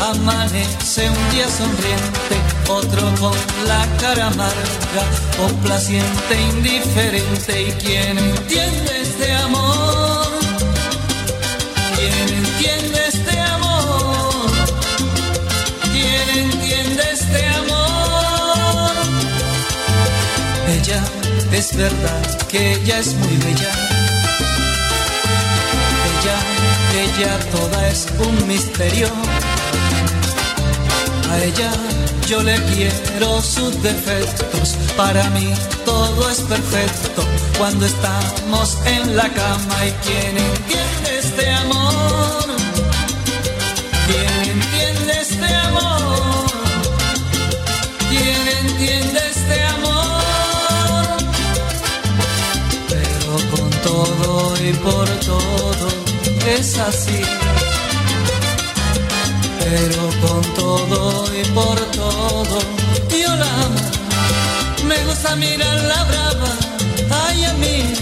amanece 0.03 1.09
un 1.09 1.31
día 1.31 1.49
sonriente, 1.49 2.37
otro 2.69 3.15
con 3.21 3.37
la 3.67 3.87
cara 3.99 4.27
amarga, 4.27 5.05
complaciente, 5.37 6.41
indiferente. 6.51 7.63
¿Y 7.63 7.73
quién 7.73 8.19
entiende 8.19 9.03
este 9.03 9.33
amor? 9.33 10.29
¿Quién 11.97 12.29
entiende 12.45 13.09
este 13.09 13.41
amor? 13.41 14.51
¿Quién 15.93 16.29
entiende 16.45 17.03
este 17.13 17.47
amor? 17.49 18.93
Ella 20.69 21.03
es 21.53 21.77
verdad 21.77 22.39
que 22.49 22.75
ella 22.75 22.99
es 22.99 23.15
muy 23.15 23.37
bella. 23.39 23.84
Ella 27.17 27.39
toda 27.53 27.89
es 27.89 28.09
un 28.19 28.49
misterio. 28.49 29.07
A 31.31 31.39
ella 31.39 31.71
yo 32.27 32.43
le 32.43 32.57
quiero 32.75 33.41
sus 33.41 33.81
defectos. 33.85 34.75
Para 34.97 35.23
mí 35.31 35.55
todo 35.85 36.29
es 36.29 36.41
perfecto 36.41 37.23
cuando 37.57 37.87
estamos 37.87 38.79
en 38.87 39.15
la 39.15 39.29
cama. 39.29 39.87
¿Y 39.87 39.93
quién 40.05 40.39
entiende 40.39 41.19
este 41.21 41.51
amor? 41.51 42.47
¿Quién 44.09 44.59
entiende 44.59 45.21
este 45.21 45.55
amor? 45.55 46.47
¿Quién 48.11 48.49
entiende 48.67 49.21
este 49.31 49.63
amor? 49.63 50.23
Pero 52.89 53.57
con 53.57 53.71
todo 53.83 54.57
y 54.69 54.73
por 54.73 55.09
todo 55.21 56.14
es 56.47 56.79
así. 56.79 57.21
Pero 59.59 60.11
con 60.21 60.43
todo 60.55 61.25
y 61.41 61.45
por 61.51 61.81
todo 61.93 62.59
yo 63.11 63.37
la 63.37 63.47
amo. 63.47 63.81
Me 64.87 65.03
gusta 65.05 65.37
mirar 65.37 65.83
la 65.85 66.05
brava, 66.05 66.53
ay 67.29 67.45
a 67.45 67.55
mí. 67.55 67.95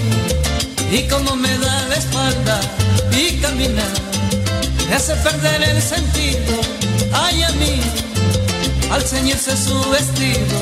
Y 0.91 1.03
como 1.09 1.37
me 1.37 1.57
da 1.59 1.89
la 1.89 1.97
espalda 1.97 2.61
y 3.13 3.37
caminar, 3.41 3.93
me 4.89 4.95
hace 4.95 5.15
perder 5.17 5.63
el 5.63 5.81
sentido, 5.81 6.61
ay 7.13 7.43
a 7.43 7.51
mí. 7.53 7.81
al 8.91 9.03
ceñirse 9.03 9.57
su 9.57 9.79
vestido. 9.91 10.57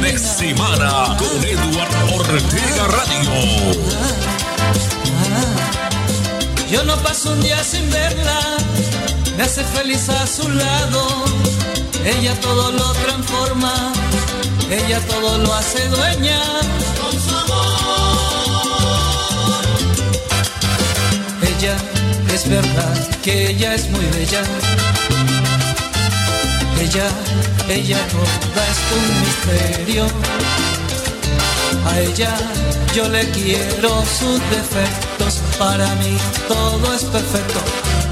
me 0.00 0.12
de 0.12 0.18
semana 0.18 1.16
con 1.18 1.44
Eduardo 1.44 2.16
Ortega 2.16 2.86
Radio. 2.88 4.31
Yo 6.72 6.82
no 6.84 6.96
paso 7.02 7.30
un 7.32 7.40
día 7.42 7.62
sin 7.62 7.90
verla, 7.90 8.40
me 9.36 9.42
hace 9.42 9.62
feliz 9.62 10.08
a 10.08 10.26
su 10.26 10.48
lado. 10.48 11.06
Ella 12.02 12.34
todo 12.40 12.72
lo 12.72 12.92
transforma, 12.94 13.92
ella 14.70 14.98
todo 15.00 15.36
lo 15.36 15.52
hace 15.52 15.86
dueña. 15.88 16.40
Con 16.98 17.12
su 17.20 17.36
amor. 17.36 18.02
Ella 21.42 21.76
es 22.32 22.48
verdad 22.48 23.08
que 23.22 23.50
ella 23.50 23.74
es 23.74 23.90
muy 23.90 24.06
bella. 24.06 24.42
Ella, 26.80 27.08
ella 27.68 27.98
toda 28.08 28.64
es 28.72 28.78
un 28.96 29.04
misterio. 29.20 30.06
A 31.84 32.00
ella 32.00 32.34
yo 32.94 33.08
le 33.08 33.26
quiero 33.30 34.04
sus 34.04 34.38
defectos, 34.50 35.40
para 35.58 35.94
mí 35.96 36.16
todo 36.46 36.94
es 36.94 37.04
perfecto. 37.04 37.60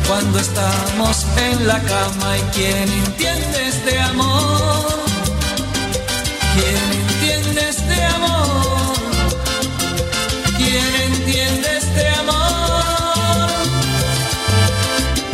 Cuando 0.08 0.38
estamos 0.38 1.26
en 1.36 1.66
la 1.66 1.80
cama 1.82 2.38
y 2.38 2.40
quien 2.54 2.90
entiende 2.90 3.68
este 3.68 4.00
amor, 4.00 4.86
quien 6.54 7.00
entiende 7.02 7.68
este 7.68 8.04
amor, 8.04 8.94
quien 10.56 10.94
entiende 11.12 11.68
este 11.76 12.08
amor, 12.20 13.50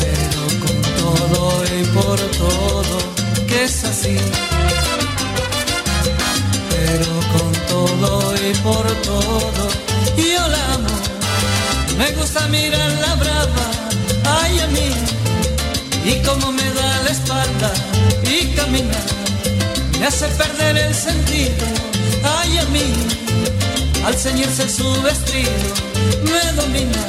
pero 0.00 0.42
con 0.62 0.82
todo 0.98 1.64
y 1.78 1.84
por 1.96 2.18
todo 2.36 2.98
que 3.46 3.64
es 3.64 3.84
así, 3.84 4.16
por 8.66 8.86
todo 9.02 9.68
yo 10.16 10.48
la 10.48 10.74
amo, 10.74 10.94
me 11.98 12.10
gusta 12.18 12.48
mirar 12.48 12.90
la 13.04 13.14
brava, 13.14 13.66
ay 14.40 14.58
a 14.58 14.66
mí, 14.66 14.90
y 16.04 16.14
como 16.26 16.50
me 16.50 16.68
da 16.78 17.02
la 17.04 17.10
espalda 17.10 17.70
y 18.24 18.54
caminar, 18.56 19.06
me 20.00 20.06
hace 20.06 20.26
perder 20.40 20.78
el 20.78 20.94
sentido, 20.94 21.64
ay 22.40 22.58
a 22.58 22.64
mí, 22.74 22.88
al 24.04 24.14
ceñirse 24.14 24.68
su 24.68 24.88
vestido, 25.02 25.68
me 26.24 26.52
domina. 26.60 27.02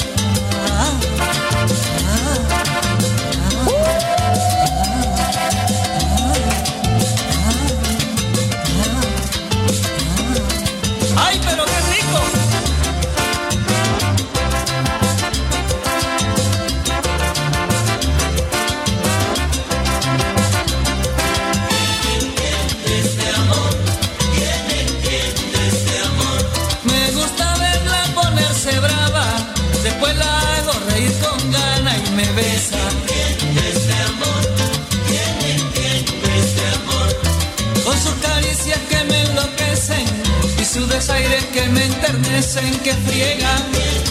Desaire 41.07 41.47
que 41.53 41.69
me 41.69 41.85
enternecen, 41.85 42.79
que 42.79 42.93
friegan. 42.93 44.06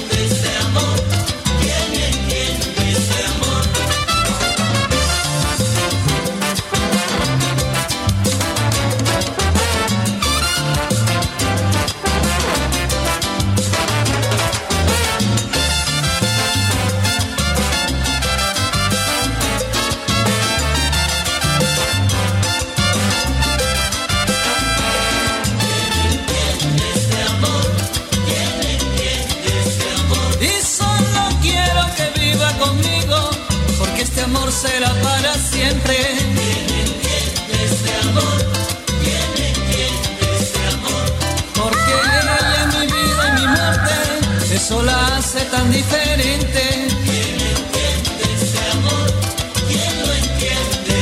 Tan 45.56 45.70
diferente. 45.72 46.62
¿Quién 47.04 47.40
entiende 47.54 48.28
amor? 48.72 49.08
¿Quién 49.68 49.94
lo 50.06 50.12
entiende? 50.12 50.96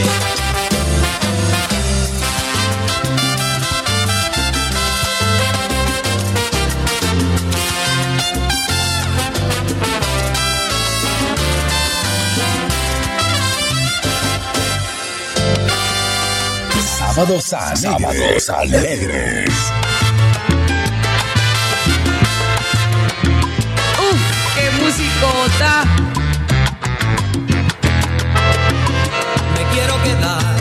Sábados 16.98 17.52
alegres. 17.52 18.44
Sábados 18.44 18.50
alegres. 18.50 19.93
Me 29.54 29.64
quiero 29.72 29.94
quedar 30.02 30.56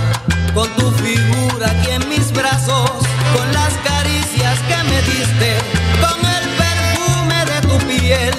con 0.53 0.70
tu 0.76 0.91
figura 0.91 1.72
aquí 1.72 1.91
en 1.91 2.07
mis 2.07 2.32
brazos, 2.32 2.91
con 3.36 3.53
las 3.53 3.74
caricias 3.84 4.57
que 4.68 4.78
me 4.89 5.01
diste, 5.01 5.57
con 5.99 6.20
el 6.38 6.45
perfume 6.64 7.45
de 7.45 7.61
tu 7.68 7.78
piel. 7.88 8.36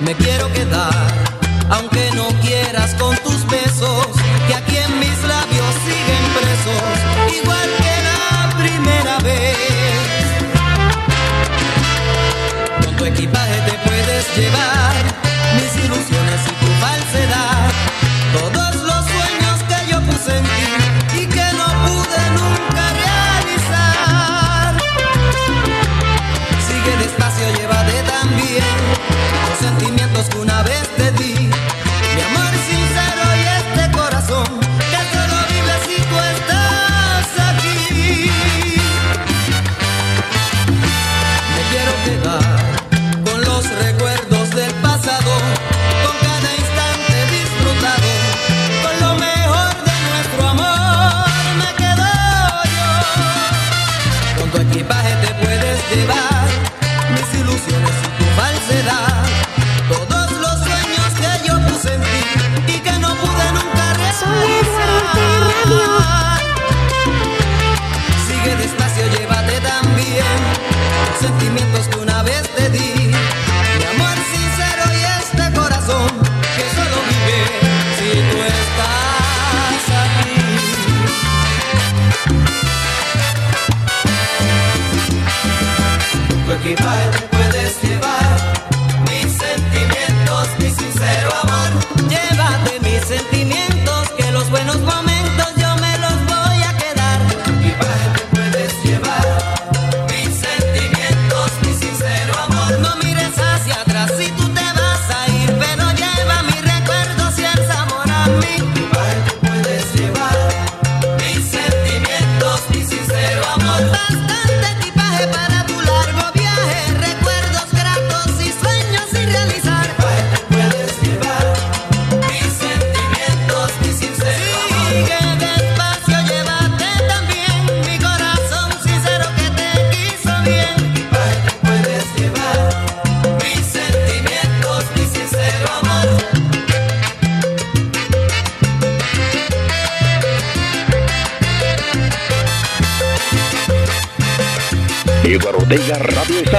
Me 0.00 0.14
quiero 0.14 0.52
quedar, 0.52 1.21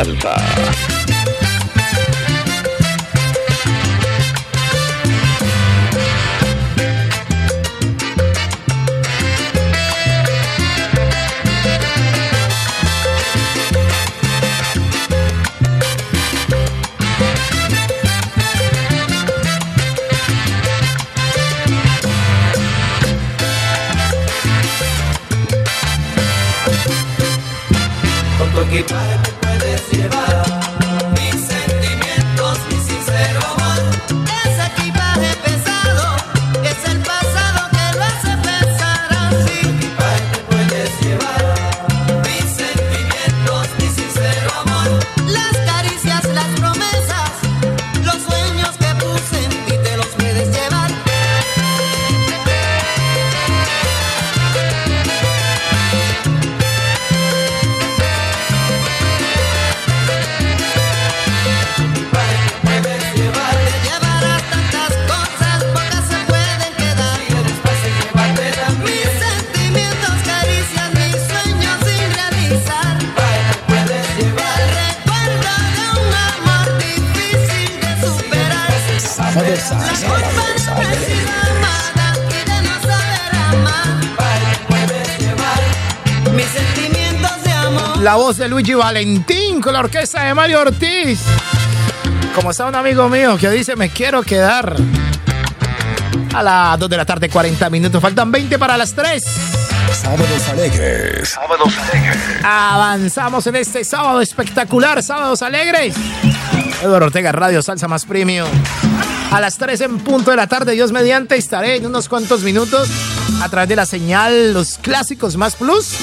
Radio 0.03 0.52
Luigi 88.53 88.75
Valentín 88.75 89.59
con 89.59 89.73
la 89.73 89.79
orquesta 89.79 90.25
de 90.25 90.35
Mario 90.35 90.61
Ortiz. 90.61 91.21
Como 92.35 92.51
está 92.51 92.67
un 92.67 92.75
amigo 92.75 93.09
mío 93.09 93.35
que 93.35 93.49
dice 93.49 93.75
me 93.75 93.89
quiero 93.89 94.21
quedar. 94.21 94.75
A 96.35 96.43
las 96.43 96.77
2 96.77 96.87
de 96.87 96.97
la 96.97 97.03
tarde, 97.03 97.29
40 97.29 97.67
minutos. 97.71 97.99
Faltan 97.99 98.31
20 98.31 98.59
para 98.59 98.77
las 98.77 98.93
3. 98.93 99.23
Sábados 99.91 100.49
alegres. 100.49 101.29
Sábados 101.29 101.73
alegres. 101.79 102.17
Avanzamos 102.43 103.47
en 103.47 103.55
este 103.55 103.83
sábado 103.83 104.21
espectacular, 104.21 105.01
sábados 105.01 105.41
alegres. 105.41 105.95
Eduardo 106.83 107.07
Ortega 107.07 107.31
Radio 107.31 107.63
Salsa 107.63 107.87
Más 107.87 108.05
Premium. 108.05 108.47
A 109.31 109.41
las 109.41 109.57
3 109.57 109.81
en 109.81 109.97
punto 109.97 110.29
de 110.29 110.37
la 110.37 110.45
tarde, 110.45 110.73
Dios 110.73 110.91
mediante, 110.91 111.37
estaré 111.37 111.77
en 111.77 111.87
unos 111.87 112.07
cuantos 112.07 112.43
minutos 112.43 112.87
a 113.41 113.49
través 113.49 113.67
de 113.67 113.75
la 113.75 113.87
señal 113.87 114.53
Los 114.53 114.77
Clásicos 114.77 115.37
Más 115.37 115.55
Plus, 115.55 115.95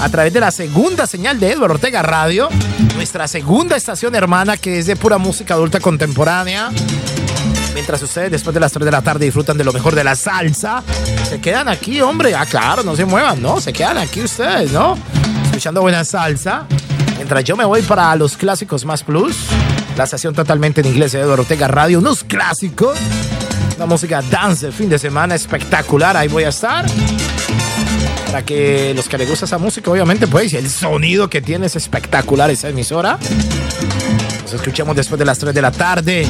a 0.00 0.08
través 0.08 0.32
de 0.32 0.40
la 0.40 0.50
segunda 0.50 1.06
señal 1.06 1.40
de 1.40 1.52
Eduardo 1.52 1.74
Ortega 1.74 2.02
Radio, 2.02 2.48
nuestra 2.94 3.26
segunda 3.28 3.76
estación 3.76 4.14
hermana 4.14 4.56
que 4.56 4.78
es 4.78 4.86
de 4.86 4.96
pura 4.96 5.18
música 5.18 5.54
adulta 5.54 5.80
contemporánea. 5.80 6.70
Mientras 7.74 8.02
ustedes 8.02 8.30
después 8.30 8.54
de 8.54 8.60
las 8.60 8.72
3 8.72 8.84
de 8.84 8.90
la 8.90 9.02
tarde 9.02 9.26
disfrutan 9.26 9.58
de 9.58 9.64
lo 9.64 9.72
mejor 9.72 9.94
de 9.94 10.04
la 10.04 10.14
salsa, 10.14 10.82
se 11.28 11.40
quedan 11.40 11.68
aquí, 11.68 12.00
hombre. 12.00 12.34
Ah, 12.34 12.46
claro, 12.46 12.82
no 12.82 12.96
se 12.96 13.04
muevan, 13.04 13.40
¿no? 13.42 13.60
Se 13.60 13.72
quedan 13.72 13.98
aquí 13.98 14.22
ustedes, 14.22 14.72
¿no? 14.72 14.96
Escuchando 15.44 15.82
buena 15.82 16.04
salsa. 16.04 16.66
Mientras 17.16 17.44
yo 17.44 17.56
me 17.56 17.64
voy 17.64 17.82
para 17.82 18.14
los 18.16 18.36
clásicos 18.36 18.84
más 18.84 19.02
plus, 19.02 19.36
la 19.96 20.04
estación 20.04 20.34
totalmente 20.34 20.80
en 20.80 20.86
inglés 20.86 21.12
de 21.12 21.20
Eduardo 21.20 21.42
Ortega 21.42 21.68
Radio, 21.68 21.98
unos 21.98 22.24
clásicos, 22.24 22.98
una 23.76 23.86
música 23.86 24.22
dance 24.22 24.72
fin 24.72 24.88
de 24.88 24.98
semana 24.98 25.34
espectacular. 25.34 26.16
Ahí 26.16 26.28
voy 26.28 26.44
a 26.44 26.48
estar. 26.48 26.86
Para 28.26 28.44
que 28.44 28.92
los 28.94 29.08
que 29.08 29.18
les 29.18 29.28
gusta 29.28 29.46
esa 29.46 29.58
música, 29.58 29.90
obviamente, 29.90 30.26
pues, 30.26 30.52
el 30.54 30.68
sonido 30.68 31.30
que 31.30 31.40
tiene 31.40 31.66
es 31.66 31.76
espectacular 31.76 32.50
esa 32.50 32.68
emisora. 32.68 33.18
Nos 34.42 34.52
escuchamos 34.52 34.94
después 34.96 35.18
de 35.18 35.24
las 35.24 35.38
3 35.38 35.54
de 35.54 35.62
la 35.62 35.70
tarde 35.70 36.26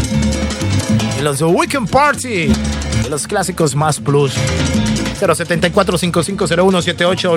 en 1.18 1.24
los 1.24 1.40
Weekend 1.42 1.88
Party 1.88 2.48
de 3.02 3.10
los 3.10 3.26
clásicos 3.26 3.74
más 3.74 3.98
plus. 3.98 4.34
074 5.18 5.98
5501 5.98 6.82
78 6.82 7.36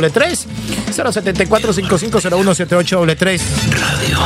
074 0.91 1.73
5501 1.73 2.55
78 2.55 3.05
Radio. 3.05 4.19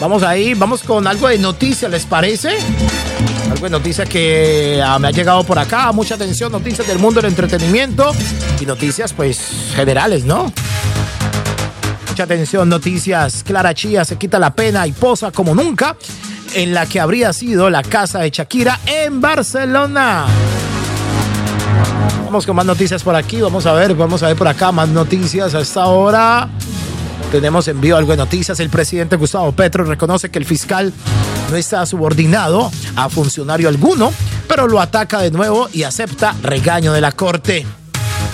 Vamos 0.00 0.22
ahí, 0.22 0.54
vamos 0.54 0.82
con 0.82 1.06
algo 1.06 1.28
de 1.28 1.38
noticia, 1.38 1.88
¿les 1.88 2.04
parece? 2.06 2.56
Algo 3.50 3.64
de 3.64 3.70
noticia 3.70 4.06
que 4.06 4.80
ah, 4.84 4.98
me 4.98 5.08
ha 5.08 5.10
llegado 5.10 5.42
por 5.42 5.58
acá. 5.58 5.90
Mucha 5.92 6.14
atención, 6.14 6.52
noticias 6.52 6.86
del 6.86 6.98
mundo 6.98 7.20
del 7.20 7.30
entretenimiento 7.30 8.12
y 8.60 8.64
noticias, 8.64 9.12
pues, 9.12 9.72
generales, 9.74 10.24
¿no? 10.24 10.52
Mucha 12.08 12.22
atención, 12.22 12.68
noticias. 12.68 13.42
Clara 13.42 13.74
Chía 13.74 14.04
se 14.04 14.16
quita 14.16 14.38
la 14.38 14.54
pena 14.54 14.86
y 14.86 14.92
posa 14.92 15.32
como 15.32 15.54
nunca 15.54 15.96
en 16.54 16.74
la 16.74 16.86
que 16.86 17.00
habría 17.00 17.32
sido 17.32 17.70
la 17.70 17.82
casa 17.82 18.20
de 18.20 18.30
Shakira 18.30 18.78
en 18.86 19.20
Barcelona. 19.20 20.26
Vamos 22.24 22.46
con 22.46 22.54
más 22.54 22.66
noticias 22.66 23.02
por 23.02 23.16
aquí. 23.16 23.40
Vamos 23.40 23.66
a 23.66 23.72
ver, 23.72 23.94
vamos 23.96 24.22
a 24.22 24.28
ver 24.28 24.36
por 24.36 24.46
acá 24.46 24.70
más 24.70 24.88
noticias 24.88 25.56
a 25.56 25.60
esta 25.60 25.86
hora. 25.86 26.48
Tenemos 27.30 27.68
envío 27.68 27.96
algo 27.96 28.10
de 28.10 28.16
noticias. 28.16 28.58
El 28.58 28.70
presidente 28.70 29.14
Gustavo 29.14 29.52
Petro 29.52 29.84
reconoce 29.84 30.30
que 30.30 30.38
el 30.38 30.44
fiscal 30.44 30.92
no 31.48 31.56
está 31.56 31.86
subordinado 31.86 32.70
a 32.96 33.08
funcionario 33.08 33.68
alguno, 33.68 34.12
pero 34.48 34.66
lo 34.66 34.80
ataca 34.80 35.20
de 35.20 35.30
nuevo 35.30 35.68
y 35.72 35.84
acepta 35.84 36.34
regaño 36.42 36.92
de 36.92 37.00
la 37.00 37.12
corte. 37.12 37.64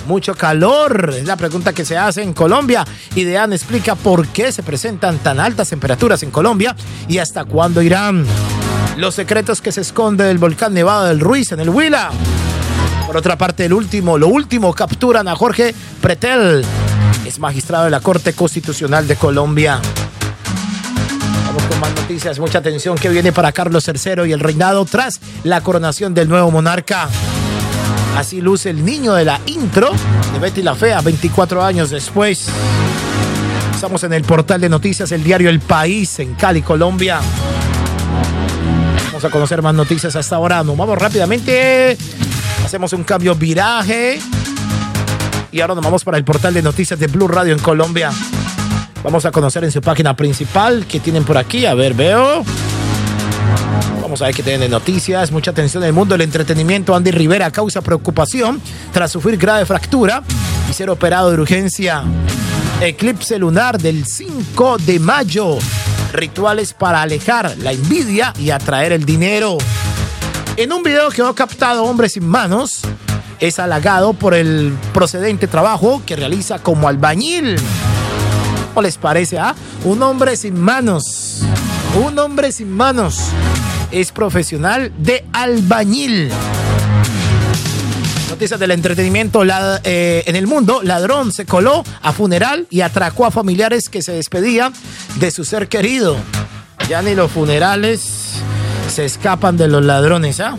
Mucho 0.07 0.35
calor, 0.35 1.15
es 1.15 1.27
la 1.27 1.37
pregunta 1.37 1.75
que 1.75 1.85
se 1.85 1.99
hace 1.99 2.23
en 2.23 2.33
Colombia. 2.33 2.87
Idean 3.17 3.53
explica 3.53 3.97
por 3.97 4.29
qué 4.29 4.51
se 4.51 4.63
presentan 4.63 5.19
tan 5.19 5.41
altas 5.41 5.69
temperaturas 5.69 6.23
en 6.23 6.31
Colombia 6.31 6.75
y 7.07 7.19
hasta 7.19 7.45
cuándo 7.45 7.83
irán. 7.83 8.25
Los 8.97 9.15
secretos 9.15 9.61
que 9.61 9.73
se 9.73 9.83
esconde 9.83 10.25
del 10.25 10.39
volcán 10.39 10.73
Nevado 10.73 11.05
del 11.05 11.21
Ruiz 11.21 11.53
en 11.53 11.61
el 11.61 11.69
Huila. 11.69 12.11
Por 13.07 13.17
otra 13.17 13.37
parte, 13.37 13.67
el 13.67 13.75
último, 13.75 14.17
lo 14.17 14.29
último, 14.29 14.73
capturan 14.73 15.29
a 15.29 15.37
Jorge 15.37 15.75
Pretel. 16.01 16.65
Magistrado 17.39 17.85
de 17.85 17.91
la 17.91 18.01
Corte 18.01 18.33
Constitucional 18.33 19.07
de 19.07 19.17
Colombia. 19.17 19.81
Vamos 21.47 21.63
con 21.65 21.81
más 21.81 21.95
noticias. 21.95 22.39
Mucha 22.39 22.59
atención 22.59 22.97
que 22.97 23.09
viene 23.09 23.33
para 23.33 23.53
Carlos 23.53 23.87
III 23.89 24.29
y 24.29 24.33
el 24.33 24.41
reinado 24.41 24.85
tras 24.85 25.21
la 25.45 25.61
coronación 25.61 26.15
del 26.15 26.29
nuevo 26.29 26.51
monarca. 26.51 27.09
Así 28.17 28.41
luce 28.41 28.71
el 28.71 28.85
niño 28.85 29.15
de 29.15 29.25
la 29.25 29.41
intro 29.47 29.91
de 30.33 30.39
Betty 30.39 30.63
la 30.63 30.75
Fea 30.75 31.01
24 31.01 31.63
años 31.63 31.91
después. 31.91 32.49
Estamos 33.75 34.03
en 34.05 34.15
el 34.15 34.23
portal 34.23 34.61
de 34.61 34.69
noticias, 34.69 35.13
el 35.13 35.23
diario 35.23 35.51
El 35.51 35.61
País, 35.61 36.19
en 36.19 36.35
Cali, 36.35 36.63
Colombia. 36.63 37.21
Vamos 39.07 39.25
a 39.25 39.31
conocer 39.31 39.61
más 39.63 39.75
noticias 39.75 40.17
hasta 40.17 40.37
ahora. 40.37 40.63
Nos 40.65 40.77
vamos 40.77 40.99
rápidamente. 40.99 41.97
Hacemos 42.65 42.93
un 42.95 43.05
cambio 43.05 43.35
viraje. 43.35 44.19
Y 45.57 45.63
ahora 45.63 45.75
nos 45.75 45.83
vamos 45.83 46.05
para 46.05 46.19
el 46.19 46.25
portal 46.25 46.53
de 46.53 46.61
noticias 46.61 47.01
de 47.01 47.07
Blue 47.07 47.29
Radio 47.29 47.55
en 47.55 47.59
Colombia. 47.59 48.13
Vamos 49.03 49.25
a 49.25 49.31
conocer 49.31 49.65
en 49.65 49.73
su 49.73 49.81
página 49.81 50.15
principal 50.15 50.85
qué 50.87 51.01
tienen 51.01 51.25
por 51.25 51.39
aquí. 51.39 51.65
A 51.65 51.73
ver, 51.73 51.95
veo. 51.95 52.45
Vamos 54.03 54.21
a 54.21 54.27
ver 54.27 54.35
qué 54.35 54.43
tienen 54.43 54.61
de 54.61 54.69
noticias. 54.69 55.33
Mucha 55.33 55.53
atención 55.53 55.83
en 55.83 55.87
el 55.87 55.93
mundo 55.95 56.13
del 56.13 56.21
entretenimiento. 56.21 56.95
Andy 56.95 57.11
Rivera 57.11 57.51
causa 57.51 57.81
preocupación 57.81 58.61
tras 58.93 59.11
sufrir 59.11 59.39
grave 59.39 59.65
fractura 59.65 60.23
y 60.69 60.75
ser 60.75 60.91
operado 60.91 61.31
de 61.31 61.41
urgencia. 61.41 62.05
Eclipse 62.83 63.39
lunar 63.39 63.79
del 63.79 64.05
5 64.05 64.77
de 64.85 64.99
mayo. 64.99 65.57
Rituales 66.13 66.75
para 66.75 67.01
alejar 67.01 67.57
la 67.63 67.73
envidia 67.73 68.35
y 68.39 68.51
atraer 68.51 68.93
el 68.93 69.07
dinero. 69.07 69.57
En 70.59 70.71
un 70.75 70.83
video 70.83 71.09
que 71.09 71.23
ha 71.23 71.33
captado 71.33 71.85
Hombres 71.85 72.13
sin 72.13 72.27
Manos, 72.27 72.83
es 73.41 73.59
halagado 73.59 74.13
por 74.15 74.35
el 74.35 74.73
procedente 74.93 75.47
trabajo 75.47 76.03
que 76.07 76.17
realiza 76.17 76.59
como 76.59 76.89
albañil. 76.89 77.57
¿Cómo 78.69 78.83
les 78.83 78.99
parece? 78.99 79.39
Ah? 79.39 79.55
Un 79.85 80.03
hombre 80.03 80.37
sin 80.37 80.61
manos. 80.61 81.43
Un 82.05 82.19
hombre 82.19 82.53
sin 82.53 82.71
manos. 82.71 83.31
Es 83.91 84.13
profesional 84.13 84.93
de 84.99 85.25
albañil. 85.33 86.31
Noticias 88.29 88.61
del 88.61 88.73
entretenimiento 88.73 89.43
eh, 89.85 90.25
en 90.27 90.37
el 90.37 90.47
mundo. 90.47 90.81
Ladrón 90.83 91.33
se 91.33 91.47
coló 91.47 91.85
a 92.03 92.13
funeral 92.13 92.67
y 92.71 92.83
atracó 92.83 93.25
a 93.25 93.31
familiares 93.31 93.89
que 93.89 94.03
se 94.03 94.13
despedían 94.13 94.73
de 95.19 95.31
su 95.31 95.45
ser 95.45 95.69
querido. 95.69 96.17
Ya 96.89 97.01
ni 97.03 97.15
los 97.15 97.31
funerales 97.33 98.03
se 98.93 99.05
escapan 99.05 99.57
de 99.57 99.69
los 99.69 99.85
ladrones, 99.85 100.41
¿ah? 100.41 100.57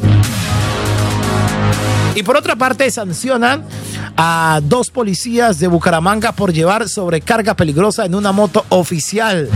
Y 2.16 2.24
por 2.24 2.36
otra 2.36 2.56
parte, 2.56 2.90
sancionan 2.90 3.64
a 4.18 4.60
dos 4.64 4.90
policías 4.90 5.60
de 5.60 5.68
Bucaramanga 5.68 6.32
por 6.32 6.52
llevar 6.52 6.90
sobrecarga 6.90 7.56
peligrosa 7.56 8.06
en 8.06 8.16
una 8.16 8.32
moto 8.32 8.66
oficial. 8.70 9.50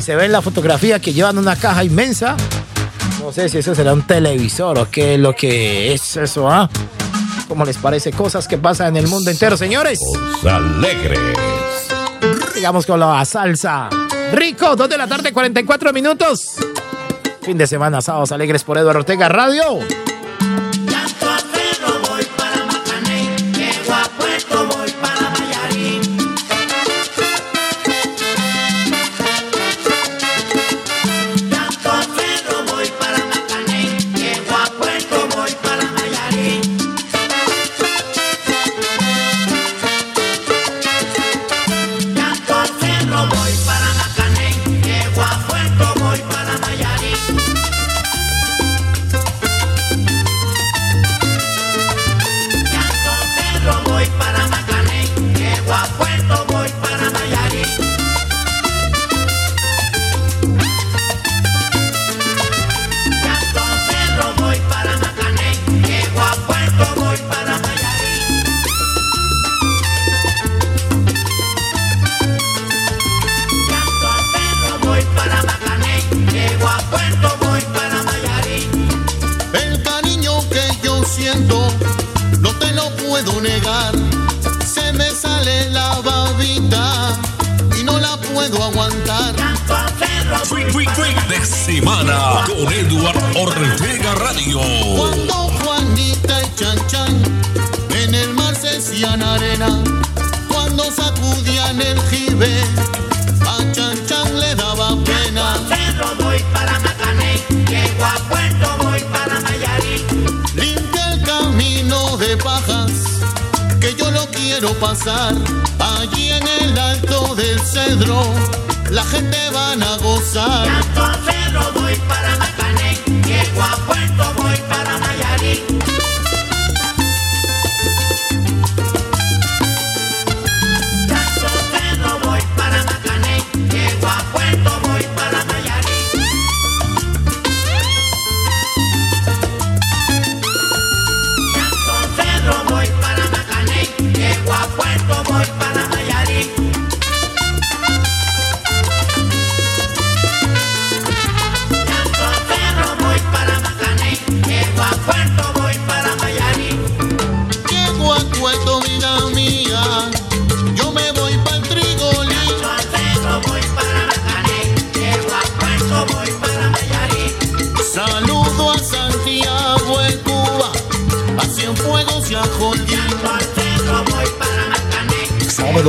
Se 0.00 0.16
ve 0.16 0.24
en 0.24 0.32
la 0.32 0.40
fotografía 0.40 0.98
que 0.98 1.12
llevan 1.12 1.36
una 1.36 1.56
caja 1.56 1.84
inmensa. 1.84 2.36
No 3.20 3.32
sé 3.32 3.48
si 3.48 3.58
eso 3.58 3.74
será 3.74 3.92
un 3.92 4.06
televisor 4.06 4.78
o 4.78 4.90
qué 4.90 5.14
es 5.14 5.20
lo 5.20 5.34
que 5.34 5.92
es 5.92 6.16
eso, 6.16 6.50
¿ah? 6.50 6.70
¿Cómo 7.48 7.64
les 7.64 7.76
parece? 7.76 8.12
Cosas 8.12 8.48
que 8.48 8.56
pasan 8.56 8.96
en 8.96 9.04
el 9.04 9.08
mundo 9.08 9.30
entero, 9.30 9.56
señores. 9.56 10.00
Alegres. 10.48 11.20
Sigamos 12.54 12.86
con 12.86 12.98
la 12.98 13.24
salsa. 13.24 13.90
Rico, 14.32 14.74
2 14.74 14.88
de 14.88 14.98
la 14.98 15.06
tarde, 15.06 15.32
44 15.32 15.92
minutos. 15.92 16.56
Fin 17.42 17.58
de 17.58 17.66
semana, 17.66 18.00
sábados 18.00 18.32
alegres 18.32 18.64
por 18.64 18.78
Eduardo 18.78 19.00
Ortega 19.00 19.28
Radio. 19.28 19.80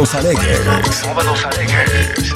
Sábados 0.08 0.16
alegres. 0.16 1.03
Sábados. 1.03 2.26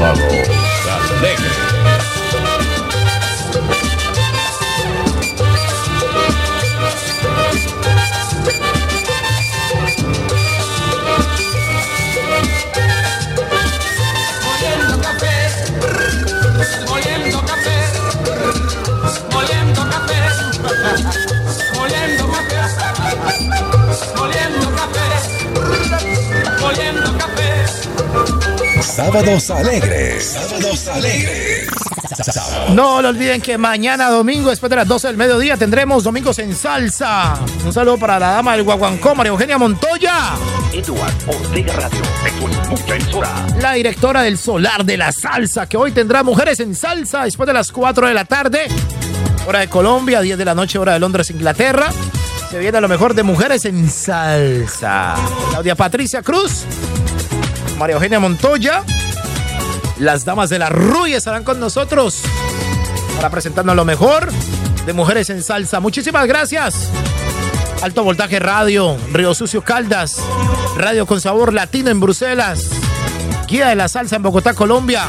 Sábados 0.00 1.10
alegres. 1.10 1.49
Sábados 29.10 29.50
alegres. 29.50 30.24
Sábados 30.24 30.86
alegres. 30.86 31.66
No 32.74 33.02
lo 33.02 33.08
olviden 33.08 33.40
que 33.40 33.58
mañana 33.58 34.08
domingo, 34.08 34.50
después 34.50 34.70
de 34.70 34.76
las 34.76 34.86
12 34.86 35.08
del 35.08 35.16
mediodía, 35.16 35.56
tendremos 35.56 36.04
Domingos 36.04 36.38
en 36.38 36.54
Salsa. 36.54 37.36
Un 37.64 37.72
saludo 37.72 37.98
para 37.98 38.20
la 38.20 38.30
dama 38.30 38.52
del 38.52 38.62
Guaguancó, 38.62 39.16
María 39.16 39.30
Eugenia 39.30 39.58
Montoya. 39.58 40.36
Eduard 40.72 41.12
Ortega 41.26 41.72
Radio, 41.72 42.00
mucha 42.68 42.94
emisora. 42.94 43.46
La 43.60 43.72
directora 43.72 44.22
del 44.22 44.38
Solar 44.38 44.84
de 44.84 44.96
la 44.96 45.10
Salsa, 45.10 45.66
que 45.66 45.76
hoy 45.76 45.90
tendrá 45.90 46.22
Mujeres 46.22 46.60
en 46.60 46.76
Salsa 46.76 47.24
después 47.24 47.48
de 47.48 47.52
las 47.52 47.72
4 47.72 48.06
de 48.06 48.14
la 48.14 48.24
tarde. 48.26 48.68
Hora 49.44 49.58
de 49.58 49.68
Colombia, 49.68 50.20
10 50.20 50.38
de 50.38 50.44
la 50.44 50.54
noche, 50.54 50.78
hora 50.78 50.92
de 50.92 51.00
Londres, 51.00 51.30
Inglaterra. 51.30 51.90
Se 52.48 52.60
viene 52.60 52.80
lo 52.80 52.86
mejor 52.86 53.14
de 53.14 53.24
Mujeres 53.24 53.64
en 53.64 53.90
Salsa. 53.90 55.16
Claudia 55.50 55.74
Patricia 55.74 56.22
Cruz, 56.22 56.64
María 57.76 57.94
Eugenia 57.94 58.20
Montoya. 58.20 58.84
Las 60.00 60.24
damas 60.24 60.48
de 60.48 60.58
la 60.58 60.70
Ruy 60.70 61.12
estarán 61.12 61.44
con 61.44 61.60
nosotros 61.60 62.22
para 63.16 63.28
presentarnos 63.28 63.76
lo 63.76 63.84
mejor 63.84 64.32
de 64.86 64.94
Mujeres 64.94 65.28
en 65.28 65.42
Salsa. 65.42 65.78
Muchísimas 65.78 66.26
gracias. 66.26 66.88
Alto 67.82 68.02
Voltaje 68.02 68.38
Radio, 68.38 68.96
Río 69.12 69.34
Sucio 69.34 69.62
Caldas, 69.62 70.16
Radio 70.78 71.04
con 71.04 71.20
Sabor 71.20 71.52
Latino 71.52 71.90
en 71.90 72.00
Bruselas, 72.00 72.70
Guía 73.46 73.68
de 73.68 73.74
la 73.74 73.88
Salsa 73.88 74.16
en 74.16 74.22
Bogotá, 74.22 74.54
Colombia, 74.54 75.04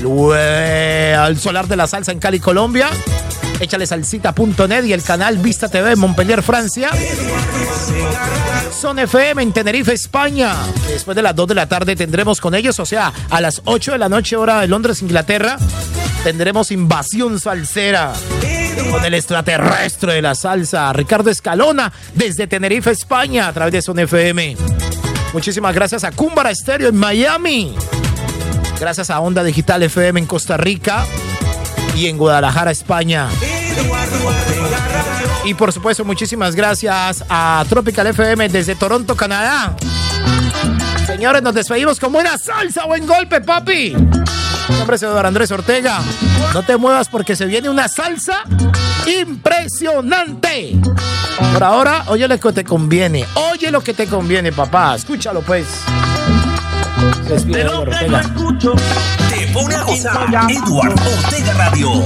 el 0.00 1.38
Solar 1.40 1.66
de 1.66 1.76
la 1.76 1.88
Salsa 1.88 2.12
en 2.12 2.20
Cali, 2.20 2.38
Colombia, 2.38 2.90
Échale 3.60 3.86
salsita.net 3.86 4.84
y 4.84 4.92
el 4.92 5.02
canal 5.02 5.38
Vista 5.38 5.68
TV 5.68 5.92
en 5.92 5.98
Montpellier, 5.98 6.42
Francia. 6.42 6.90
Son 8.72 8.98
FM 8.98 9.42
en 9.42 9.52
Tenerife, 9.52 9.92
España. 9.92 10.54
Después 10.86 11.16
de 11.16 11.22
las 11.22 11.34
2 11.34 11.48
de 11.48 11.54
la 11.54 11.68
tarde 11.68 11.96
tendremos 11.96 12.40
con 12.40 12.54
ellos, 12.54 12.78
o 12.78 12.86
sea, 12.86 13.12
a 13.30 13.40
las 13.40 13.62
8 13.64 13.92
de 13.92 13.98
la 13.98 14.08
noche, 14.08 14.36
hora 14.36 14.60
de 14.60 14.68
Londres, 14.68 15.02
Inglaterra, 15.02 15.58
tendremos 16.22 16.70
Invasión 16.70 17.40
Salsera 17.40 18.12
con 18.90 19.04
el 19.04 19.14
extraterrestre 19.14 20.14
de 20.14 20.22
la 20.22 20.34
salsa, 20.34 20.92
Ricardo 20.92 21.30
Escalona, 21.30 21.92
desde 22.14 22.46
Tenerife, 22.46 22.90
España, 22.90 23.48
a 23.48 23.52
través 23.52 23.72
de 23.72 23.82
Son 23.82 23.98
FM. 23.98 24.56
Muchísimas 25.32 25.74
gracias 25.74 26.04
a 26.04 26.12
Cúmbara 26.12 26.50
Estéreo 26.50 26.88
en 26.88 26.96
Miami. 26.96 27.74
Gracias 28.80 29.10
a 29.10 29.20
Onda 29.20 29.42
Digital 29.42 29.82
FM 29.82 30.20
en 30.20 30.26
Costa 30.26 30.56
Rica 30.56 31.04
y 31.96 32.06
en 32.06 32.16
Guadalajara, 32.16 32.70
España. 32.70 33.28
Y 35.48 35.54
por 35.54 35.72
supuesto, 35.72 36.04
muchísimas 36.04 36.54
gracias 36.54 37.24
a 37.26 37.64
Tropical 37.70 38.06
FM 38.08 38.50
desde 38.50 38.74
Toronto, 38.74 39.16
Canadá. 39.16 39.74
Señores, 41.06 41.42
nos 41.42 41.54
despedimos 41.54 41.98
con 41.98 42.12
buena 42.12 42.36
salsa, 42.36 42.84
buen 42.84 43.06
golpe, 43.06 43.40
papi. 43.40 43.96
Mi 43.96 44.76
nombre 44.76 44.96
es 44.96 45.02
Eduardo 45.02 45.26
Andrés 45.26 45.50
Ortega. 45.50 46.02
No 46.52 46.62
te 46.64 46.76
muevas 46.76 47.08
porque 47.08 47.34
se 47.34 47.46
viene 47.46 47.70
una 47.70 47.88
salsa 47.88 48.42
impresionante. 49.06 50.76
Por 51.54 51.64
ahora, 51.64 52.04
oye 52.08 52.28
lo 52.28 52.38
que 52.38 52.52
te 52.52 52.62
conviene. 52.62 53.24
Oye 53.50 53.70
lo 53.70 53.80
que 53.80 53.94
te 53.94 54.06
conviene, 54.06 54.52
papá. 54.52 54.96
Escúchalo, 54.96 55.40
pues. 55.40 55.66
Despide 57.26 57.62
Eduardo 57.62 57.92
Ortega. 57.92 58.20
Te 59.30 59.46
pone 59.54 59.74
a 59.74 59.82
gozar. 59.84 60.28
Eduardo 60.50 61.02
Ortega 61.24 61.54
Radio. 61.54 62.04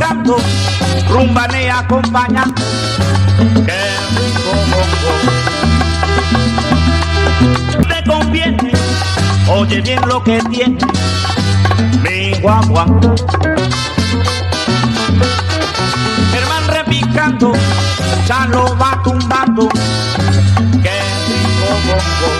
Man 0.00 0.08
repicando, 0.08 0.36
rumbanea 1.08 1.78
acompaña. 1.80 2.44
Qué 3.66 3.80
rico 4.16 4.52
bongo. 4.70 5.12
Te 7.88 7.98
conviene, 8.08 8.72
oye 9.48 9.80
bien 9.80 10.00
lo 10.06 10.22
que 10.22 10.40
tiene. 10.50 10.78
Mi 12.02 12.32
guaguanco. 12.40 13.14
El 16.34 16.46
man 16.48 16.68
repicando, 16.68 17.52
ya 18.26 18.46
lo 18.46 18.76
va 18.78 19.00
tumbando. 19.02 19.68
Qué 20.82 21.00
rico 21.28 21.68
bongo. 21.86 22.39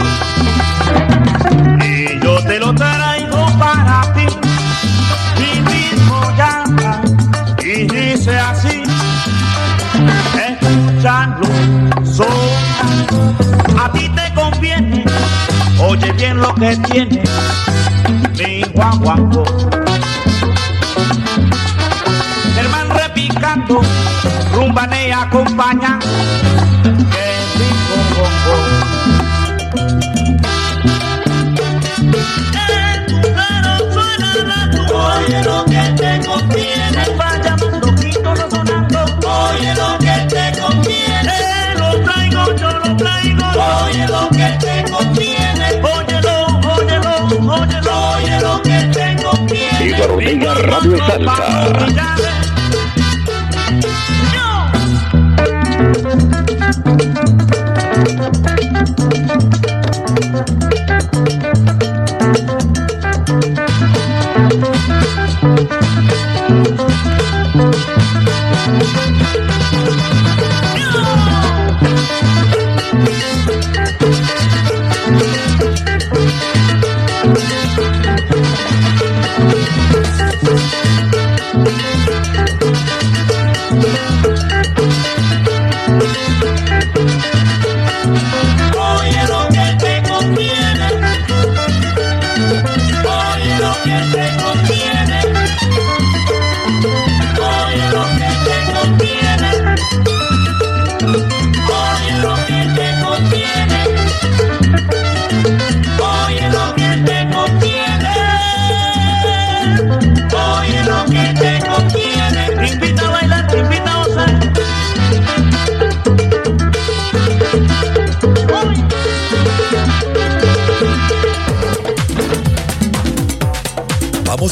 Bien 16.21 16.39
lo 16.39 16.55
que 16.55 16.77
tiene 16.77 17.23
mi 18.37 18.63
guaguanco. 18.75 19.43
El 22.59 22.69
man 22.69 22.91
repicando, 22.91 23.81
rumbanea 24.53 25.23
acompaña, 25.23 25.99
que 27.13 27.27
rico 27.57 27.97
bongo. 28.17 28.57
Oye 34.93 35.43
lo 35.43 35.65
que 35.65 35.83
te 35.97 36.11
conviene, 36.27 37.03
vaya 37.17 37.57
loquito 37.57 38.35
no 38.35 38.51
sonando. 38.51 39.01
Oye 39.27 39.75
lo 39.75 39.99
que 39.99 40.17
te 40.29 40.61
conviene, 40.61 41.33
eh, 41.33 41.75
lo 41.79 41.89
traigo, 42.03 42.55
yo 42.57 42.71
lo 42.79 42.97
traigo. 42.97 43.47
Oye 43.87 44.07
lo 44.07 44.29
que 44.29 44.40
Radio 50.07 50.97
Salsa. 50.97 52.50